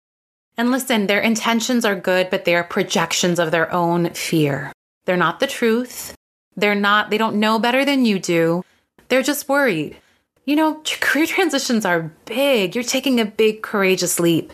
And 0.57 0.71
listen, 0.71 1.07
their 1.07 1.21
intentions 1.21 1.85
are 1.85 1.95
good, 1.95 2.29
but 2.29 2.45
they 2.45 2.55
are 2.55 2.63
projections 2.63 3.39
of 3.39 3.51
their 3.51 3.71
own 3.71 4.13
fear. 4.13 4.73
They're 5.05 5.17
not 5.17 5.39
the 5.39 5.47
truth. 5.47 6.15
They're 6.55 6.75
not, 6.75 7.09
they 7.09 7.17
don't 7.17 7.39
know 7.39 7.57
better 7.57 7.85
than 7.85 8.05
you 8.05 8.19
do. 8.19 8.63
They're 9.07 9.23
just 9.23 9.47
worried. 9.47 9.97
You 10.45 10.55
know, 10.55 10.81
career 11.01 11.25
transitions 11.25 11.85
are 11.85 12.11
big. 12.25 12.75
You're 12.75 12.83
taking 12.83 13.19
a 13.19 13.25
big, 13.25 13.61
courageous 13.61 14.19
leap. 14.19 14.51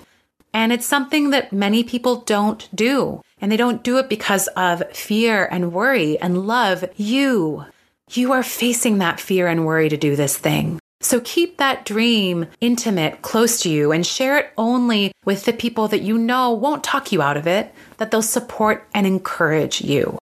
And 0.54 0.72
it's 0.72 0.86
something 0.86 1.30
that 1.32 1.54
many 1.54 1.84
people 1.84 2.22
don't 2.22 2.68
do. 2.74 3.22
And 3.40 3.52
they 3.52 3.58
don't 3.58 3.84
do 3.84 3.98
it 3.98 4.10
because 4.10 4.48
of 4.56 4.90
fear 4.92 5.48
and 5.52 5.74
worry 5.74 6.18
and 6.20 6.48
love 6.48 6.86
you. 6.96 7.66
You 8.12 8.32
are 8.32 8.44
facing 8.44 8.98
that 8.98 9.20
fear 9.20 9.48
and 9.48 9.66
worry 9.66 9.90
to 9.90 9.98
do 9.98 10.16
this 10.16 10.38
thing. 10.38 10.80
So 11.00 11.22
keep 11.24 11.58
that 11.58 11.86
dream 11.86 12.48
intimate, 12.60 13.22
close 13.22 13.62
to 13.62 13.70
you, 13.70 13.92
and 13.92 14.06
share 14.06 14.38
it 14.38 14.52
only 14.58 15.12
with 15.26 15.46
the 15.46 15.54
people 15.54 15.88
that 15.90 16.02
you 16.02 16.18
know 16.18 16.52
won't 16.52 16.84
talk 16.84 17.12
you 17.12 17.22
out 17.22 17.38
of 17.38 17.46
it, 17.46 17.72
that 17.98 18.10
they'll 18.10 18.24
support 18.24 18.88
and 18.96 19.06
encourage 19.06 19.82
you. 19.82 20.18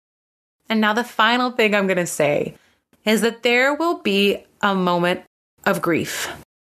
And 0.69 0.79
now, 0.79 0.93
the 0.93 1.03
final 1.03 1.51
thing 1.51 1.75
I'm 1.75 1.87
going 1.87 1.97
to 1.97 2.07
say 2.07 2.55
is 3.03 3.19
that 3.21 3.43
there 3.43 3.73
will 3.73 3.97
be 3.97 4.45
a 4.61 4.73
moment 4.73 5.23
of 5.65 5.81
grief. 5.81 6.29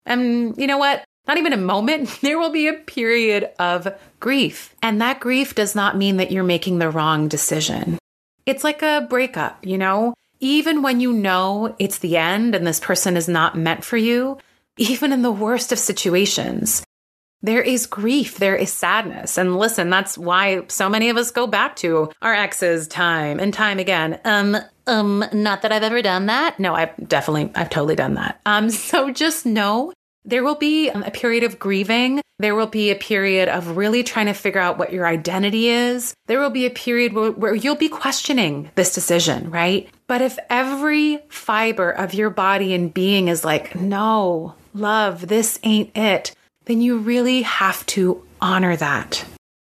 And 0.07 0.57
you 0.57 0.67
know 0.67 0.79
what? 0.79 1.05
Not 1.27 1.39
even 1.39 1.53
a 1.53 1.59
moment, 1.59 2.19
there 2.23 2.39
will 2.39 2.51
be 2.51 2.69
a 2.69 2.75
period 2.75 3.51
of 3.59 3.89
grief. 4.21 4.75
And 4.83 5.01
that 5.01 5.21
grief 5.21 5.55
does 5.55 5.75
not 5.75 5.97
mean 5.97 6.17
that 6.17 6.33
you're 6.33 6.45
making 6.45 6.79
the 6.79 6.91
wrong 6.91 7.29
decision. 7.29 7.99
It's 8.45 8.65
like 8.65 8.83
a 8.83 9.07
breakup, 9.09 9.65
you 9.65 9.79
know? 9.79 10.15
Even 10.41 10.83
when 10.83 11.01
you 11.01 11.13
know 11.13 11.77
it's 11.79 11.99
the 11.99 12.17
end 12.17 12.57
and 12.57 12.67
this 12.67 12.81
person 12.81 13.17
is 13.17 13.29
not 13.29 13.57
meant 13.57 13.85
for 13.85 13.97
you, 13.97 14.39
even 14.77 15.13
in 15.13 15.23
the 15.23 15.31
worst 15.31 15.71
of 15.71 15.79
situations, 15.79 16.83
there 17.43 17.63
is 17.63 17.87
grief, 17.87 18.39
there 18.39 18.57
is 18.57 18.73
sadness. 18.73 19.37
And 19.37 19.57
listen, 19.57 19.91
that's 19.91 20.17
why 20.17 20.63
so 20.69 20.89
many 20.89 21.11
of 21.11 21.17
us 21.17 21.31
go 21.31 21.47
back 21.47 21.77
to 21.77 22.11
our 22.23 22.35
exes 22.35 22.87
time 22.89 23.41
and 23.41 23.53
time 23.53 23.79
again. 23.79 24.21
Um, 24.25 24.57
um, 24.87 25.25
not 25.33 25.63
that 25.63 25.73
I've 25.73 25.83
ever 25.83 26.03
done 26.03 26.27
that. 26.27 26.59
No, 26.59 26.75
I've 26.75 27.09
definitely, 27.09 27.51
I've 27.55 27.71
totally 27.71 27.97
done 27.97 28.15
that. 28.15 28.41
Um, 28.47 28.71
so 28.71 29.11
just 29.11 29.47
know 29.47 29.93
there 30.25 30.45
will 30.45 30.55
be 30.55 30.89
a 30.89 31.11
period 31.11 31.43
of 31.43 31.59
grieving. 31.59 32.21
There 32.39 32.55
will 32.55 32.69
be 32.69 32.91
a 32.91 32.97
period 32.97 33.49
of 33.49 33.77
really 33.77 34.03
trying 34.03 34.27
to 34.27 34.33
figure 34.33 34.61
out 34.61 34.79
what 34.79 34.93
your 34.93 35.07
identity 35.07 35.69
is. 35.69 36.15
There 36.27 36.41
will 36.41 36.51
be 36.51 36.67
a 36.67 36.71
period 36.71 37.13
where, 37.13 37.33
where, 37.33 37.55
you'll 37.55 37.77
be 37.77 37.89
questioning 37.89 38.71
this 38.75 38.95
decision, 38.95 39.51
right? 39.51 39.89
But 40.07 40.23
if 40.23 40.39
every 40.49 41.19
fiber 41.29 41.91
of 41.91 42.15
your 42.15 42.31
body 42.31 42.73
and 42.73 42.93
being 42.95 43.29
is 43.29 43.45
like, 43.45 43.75
no, 43.75 44.55
love, 44.75 45.27
this 45.27 45.59
ain't 45.63 45.97
it, 45.97 46.35
then 46.65 46.81
you 46.81 46.99
really 46.99 47.43
have 47.43 47.85
to 47.87 48.25
honor 48.41 48.77
that. 48.77 49.25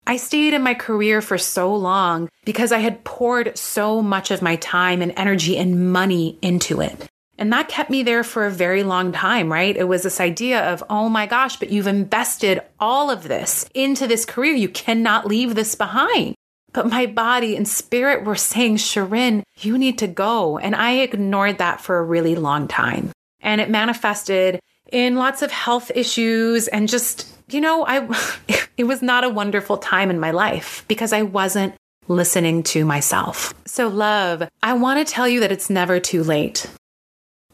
I 0.08 0.18
stayed 0.18 0.54
in 0.54 0.64
my 0.64 0.74
career 0.74 1.22
for 1.22 1.38
so 1.38 1.74
long 1.76 2.28
because 2.44 2.72
I 2.72 2.80
had 2.80 3.04
poured 3.04 3.58
so 3.58 4.02
much 4.02 4.32
of 4.32 4.42
my 4.42 4.56
time 4.58 5.02
and 5.02 5.14
energy 5.16 5.58
and 5.58 5.92
money 5.92 6.38
into 6.42 6.82
it. 6.82 7.08
And 7.38 7.52
that 7.54 7.70
kept 7.70 7.90
me 7.90 8.04
there 8.04 8.24
for 8.24 8.46
a 8.46 8.52
very 8.52 8.84
long 8.84 9.12
time, 9.12 9.52
right? 9.52 9.76
It 9.76 9.88
was 9.88 10.04
this 10.04 10.20
idea 10.20 10.72
of, 10.72 10.84
oh 10.90 11.10
my 11.10 11.26
gosh, 11.26 11.58
but 11.58 11.72
you've 11.72 11.88
invested 11.88 12.62
all 12.80 13.10
of 13.10 13.24
this 13.24 13.68
into 13.74 14.06
this 14.06 14.26
career. 14.26 14.54
You 14.54 14.70
cannot 14.70 15.26
leave 15.26 15.56
this 15.56 15.76
behind. 15.76 16.36
But 16.74 16.90
my 16.90 17.06
body 17.06 17.56
and 17.56 17.68
spirit 17.68 18.26
were 18.26 18.36
saying, 18.36 18.78
Shirin, 18.78 19.44
you 19.58 19.78
need 19.78 19.98
to 20.00 20.08
go. 20.08 20.58
And 20.58 20.76
I 20.76 21.00
ignored 21.00 21.58
that 21.58 21.82
for 21.82 21.98
a 21.98 22.04
really 22.04 22.36
long 22.36 22.68
time. 22.68 23.12
And 23.42 23.62
it 23.62 23.70
manifested 23.70 24.60
in 24.92 25.16
lots 25.16 25.42
of 25.42 25.52
health 25.52 25.92
issues 25.96 26.68
and 26.68 26.88
just, 26.88 27.28
you 27.50 27.62
know, 27.62 27.86
I, 27.86 28.08
it 28.78 28.86
was 28.86 29.02
not 29.02 29.24
a 29.24 29.30
wonderful 29.30 29.78
time 29.78 30.10
in 30.10 30.20
my 30.20 30.32
life 30.32 30.86
because 30.88 31.14
I 31.14 31.24
wasn't 31.24 31.76
listening 32.08 32.64
to 32.64 32.86
myself. 32.86 33.54
So, 33.66 33.88
love, 33.88 34.48
I 34.62 34.74
want 34.74 35.06
to 35.06 35.12
tell 35.12 35.28
you 35.28 35.40
that 35.42 35.52
it's 35.52 35.70
never 35.70 36.00
too 36.00 36.24
late. 36.24 36.70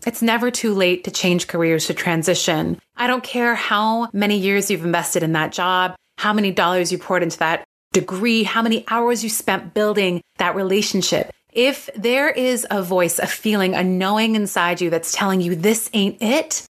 It's 0.06 0.21
never 0.21 0.52
too 0.52 0.73
late 0.73 1.04
to 1.04 1.12
change 1.12 1.47
careers, 1.47 1.88
to 1.88 1.93
transition. 1.93 2.80
I 2.95 3.08
don't 3.08 3.23
care 3.23 3.56
how 3.56 4.10
many 4.13 4.38
years 4.38 4.71
you've 4.71 4.86
invested 4.86 5.23
in 5.23 5.34
that 5.34 5.52
job, 5.52 5.95
how 6.17 6.34
many 6.34 6.52
dollars 6.52 6.91
you 6.91 6.97
poured 6.97 7.23
into 7.23 7.39
that 7.39 7.65
degree, 7.93 8.43
how 8.43 8.62
many 8.62 8.86
hours 8.89 9.23
you 9.23 9.30
spent 9.30 9.73
building 9.73 10.21
that 10.38 10.56
relationship. 10.56 11.32
If 11.52 11.90
there 11.96 12.30
is 12.30 12.68
a 12.70 12.84
voice, 12.84 13.20
a 13.20 13.28
feeling, 13.28 13.74
a 13.74 13.84
knowing 13.84 14.36
inside 14.36 14.82
you 14.82 14.90
that's 14.90 15.12
telling 15.12 15.42
you 15.42 15.56
this 15.56 15.90
ain't 15.94 16.22
it, 16.22 16.66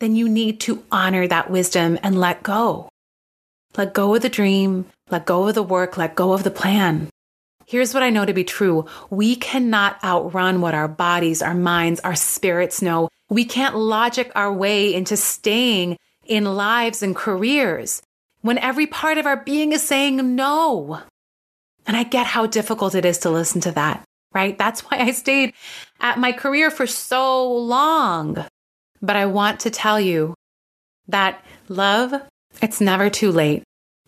then 0.00 0.14
you 0.14 0.28
need 0.28 0.60
to 0.60 0.84
honor 0.90 1.26
that 1.26 1.50
wisdom 1.50 1.98
and 2.02 2.18
let 2.18 2.42
go. 2.42 2.88
Let 3.76 3.94
go 3.94 4.14
of 4.14 4.22
the 4.22 4.28
dream, 4.28 4.86
let 5.10 5.26
go 5.26 5.48
of 5.48 5.54
the 5.54 5.62
work, 5.62 5.96
let 5.96 6.14
go 6.14 6.32
of 6.32 6.44
the 6.44 6.50
plan. 6.50 7.08
Here's 7.66 7.94
what 7.94 8.02
I 8.02 8.10
know 8.10 8.24
to 8.24 8.32
be 8.32 8.44
true. 8.44 8.86
We 9.10 9.36
cannot 9.36 10.02
outrun 10.04 10.60
what 10.60 10.74
our 10.74 10.88
bodies, 10.88 11.42
our 11.42 11.54
minds, 11.54 12.00
our 12.00 12.14
spirits 12.14 12.82
know. 12.82 13.08
We 13.30 13.44
can't 13.44 13.76
logic 13.76 14.30
our 14.34 14.52
way 14.52 14.94
into 14.94 15.16
staying 15.16 15.96
in 16.26 16.44
lives 16.44 17.02
and 17.02 17.16
careers 17.16 18.02
when 18.42 18.58
every 18.58 18.86
part 18.86 19.18
of 19.18 19.26
our 19.26 19.38
being 19.38 19.72
is 19.72 19.82
saying 19.82 20.36
no. 20.36 21.02
And 21.86 21.96
I 21.96 22.02
get 22.02 22.26
how 22.26 22.46
difficult 22.46 22.94
it 22.94 23.04
is 23.04 23.18
to 23.18 23.30
listen 23.30 23.60
to 23.62 23.72
that, 23.72 24.04
right? 24.32 24.56
That's 24.56 24.80
why 24.80 24.98
I 24.98 25.12
stayed 25.12 25.54
at 26.00 26.18
my 26.18 26.32
career 26.32 26.70
for 26.70 26.86
so 26.86 27.52
long. 27.52 28.44
But 29.02 29.16
I 29.16 29.26
want 29.26 29.60
to 29.60 29.70
tell 29.70 30.00
you 30.00 30.34
that 31.08 31.44
love, 31.68 32.14
it's 32.62 32.80
never 32.80 33.10
too 33.10 33.30
late 33.30 33.64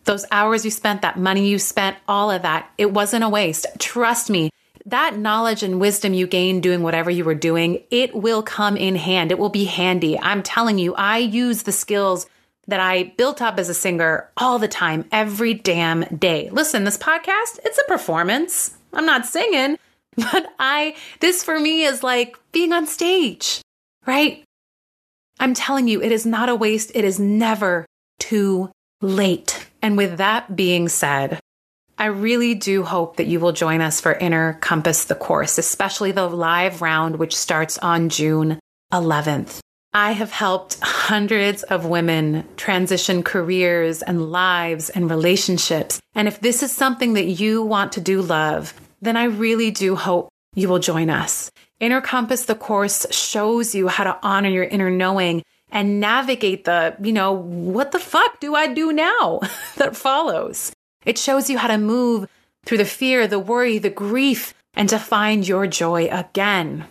those 0.07 0.25
hours 0.31 0.65
you 0.65 0.71
spent, 0.71 1.03
that 1.03 1.19
money 1.19 1.47
you 1.47 1.59
spent, 1.59 1.97
all 2.07 2.31
of 2.31 2.41
that, 2.41 2.71
it 2.79 2.91
wasn't 2.91 3.23
a 3.23 3.29
waste. 3.29 3.67
Trust 3.77 4.31
me, 4.31 4.49
that 4.87 5.17
knowledge 5.17 5.61
and 5.61 5.79
wisdom 5.79 6.13
you 6.13 6.25
gained 6.25 6.63
doing 6.63 6.81
whatever 6.81 7.11
you 7.11 7.23
were 7.23 7.35
doing, 7.35 7.83
it 7.91 8.15
will 8.15 8.41
come 8.41 8.75
in 8.75 8.95
hand. 8.95 9.31
It 9.31 9.37
will 9.37 9.49
be 9.49 9.65
handy. 9.65 10.17
I'm 10.19 10.41
telling 10.41 10.79
you, 10.79 10.95
I 10.95 11.19
use 11.19 11.63
the 11.63 11.71
skills 11.71 12.25
that 12.67 12.79
I 12.79 13.13
built 13.17 13.41
up 13.41 13.59
as 13.59 13.69
a 13.69 13.73
singer 13.73 14.29
all 14.37 14.59
the 14.59 14.67
time, 14.67 15.05
every 15.11 15.53
damn 15.53 16.01
day. 16.17 16.49
Listen, 16.51 16.83
this 16.83 16.97
podcast, 16.97 17.59
it's 17.63 17.77
a 17.77 17.87
performance. 17.87 18.77
I'm 18.93 19.05
not 19.05 19.25
singing, 19.25 19.77
but 20.15 20.53
I, 20.59 20.95
this 21.19 21.43
for 21.43 21.59
me 21.59 21.83
is 21.83 22.03
like 22.03 22.37
being 22.51 22.73
on 22.73 22.87
stage, 22.87 23.61
right? 24.05 24.43
I'm 25.39 25.53
telling 25.53 25.87
you, 25.87 26.01
it 26.01 26.11
is 26.11 26.25
not 26.25 26.49
a 26.49 26.55
waste. 26.55 26.91
It 26.95 27.05
is 27.05 27.19
never 27.19 27.85
too 28.19 28.71
late. 29.01 29.67
And 29.81 29.95
with 29.95 30.17
that 30.17 30.55
being 30.55 30.89
said, 30.89 31.39
I 31.99 32.07
really 32.07 32.53
do 32.53 32.83
hope 32.83 33.17
that 33.17 33.27
you 33.27 33.39
will 33.39 33.53
join 33.53 33.81
us 33.81 34.01
for 34.01 34.13
Inner 34.13 34.53
Compass 34.53 35.05
the 35.05 35.15
course, 35.15 35.57
especially 35.57 36.11
the 36.11 36.27
live 36.27 36.81
round, 36.81 37.17
which 37.17 37.35
starts 37.35 37.77
on 37.79 38.09
June 38.09 38.59
11th. 38.93 39.59
I 39.97 40.11
have 40.11 40.29
helped 40.29 40.77
hundreds 40.79 41.63
of 41.63 41.87
women 41.87 42.47
transition 42.55 43.23
careers 43.23 44.03
and 44.03 44.31
lives 44.31 44.91
and 44.91 45.09
relationships. 45.09 45.99
And 46.13 46.27
if 46.27 46.39
this 46.39 46.61
is 46.61 46.71
something 46.71 47.13
that 47.13 47.25
you 47.25 47.63
want 47.63 47.93
to 47.93 48.01
do, 48.01 48.21
love, 48.21 48.75
then 49.01 49.17
I 49.17 49.23
really 49.23 49.71
do 49.71 49.95
hope 49.95 50.29
you 50.53 50.69
will 50.69 50.77
join 50.77 51.09
us. 51.09 51.49
Inner 51.79 51.99
Compass, 51.99 52.45
the 52.45 52.53
course, 52.53 53.07
shows 53.09 53.73
you 53.73 53.87
how 53.87 54.03
to 54.03 54.19
honor 54.21 54.49
your 54.49 54.65
inner 54.65 54.91
knowing 54.91 55.41
and 55.71 55.99
navigate 55.99 56.65
the, 56.65 56.95
you 57.01 57.11
know, 57.11 57.31
what 57.31 57.91
the 57.91 57.97
fuck 57.99 58.39
do 58.39 58.53
I 58.53 58.71
do 58.71 58.93
now 58.93 59.39
that 59.77 59.97
follows. 59.97 60.71
It 61.05 61.17
shows 61.17 61.49
you 61.49 61.57
how 61.57 61.69
to 61.69 61.79
move 61.79 62.29
through 62.67 62.77
the 62.77 62.85
fear, 62.85 63.25
the 63.25 63.39
worry, 63.39 63.79
the 63.79 63.89
grief, 63.89 64.53
and 64.75 64.87
to 64.89 64.99
find 64.99 65.47
your 65.47 65.65
joy 65.65 66.07
again. 66.11 66.85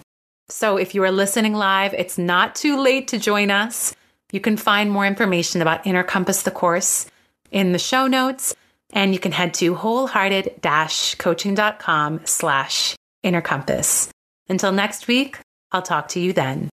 So 0.48 0.76
if 0.76 0.94
you 0.94 1.02
are 1.02 1.10
listening 1.10 1.54
live, 1.54 1.92
it's 1.94 2.18
not 2.18 2.54
too 2.54 2.80
late 2.80 3.08
to 3.08 3.18
join 3.18 3.50
us. 3.50 3.94
You 4.32 4.40
can 4.40 4.56
find 4.56 4.90
more 4.90 5.06
information 5.06 5.62
about 5.62 5.86
Inner 5.86 6.04
Compass 6.04 6.42
the 6.42 6.50
course 6.50 7.06
in 7.50 7.72
the 7.72 7.78
show 7.78 8.06
notes, 8.06 8.54
and 8.92 9.12
you 9.12 9.18
can 9.18 9.32
head 9.32 9.54
to 9.54 9.74
wholehearted-coaching.com 9.74 12.20
slash 12.24 12.94
inner 13.22 13.40
compass. 13.40 14.08
Until 14.48 14.72
next 14.72 15.08
week, 15.08 15.38
I'll 15.72 15.82
talk 15.82 16.08
to 16.08 16.20
you 16.20 16.32
then. 16.32 16.70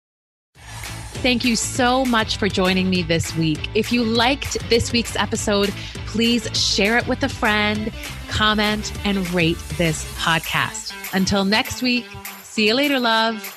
Thank 1.22 1.44
you 1.44 1.56
so 1.56 2.06
much 2.06 2.38
for 2.38 2.48
joining 2.48 2.90
me 2.90 3.02
this 3.02 3.36
week. 3.36 3.70
If 3.76 3.92
you 3.92 4.04
liked 4.04 4.58
this 4.70 4.94
week's 4.94 5.16
episode, 5.16 5.70
please 6.06 6.48
share 6.58 6.98
it 6.98 7.08
with 7.08 7.24
a 7.24 7.30
friend, 7.30 7.92
comment, 8.30 8.94
and 9.04 9.30
rate 9.32 9.58
this 9.78 10.06
podcast. 10.16 10.94
Until 11.14 11.44
next 11.44 11.82
week, 11.82 12.06
see 12.44 12.68
you 12.68 12.76
later, 12.76 13.00
love. 13.00 13.57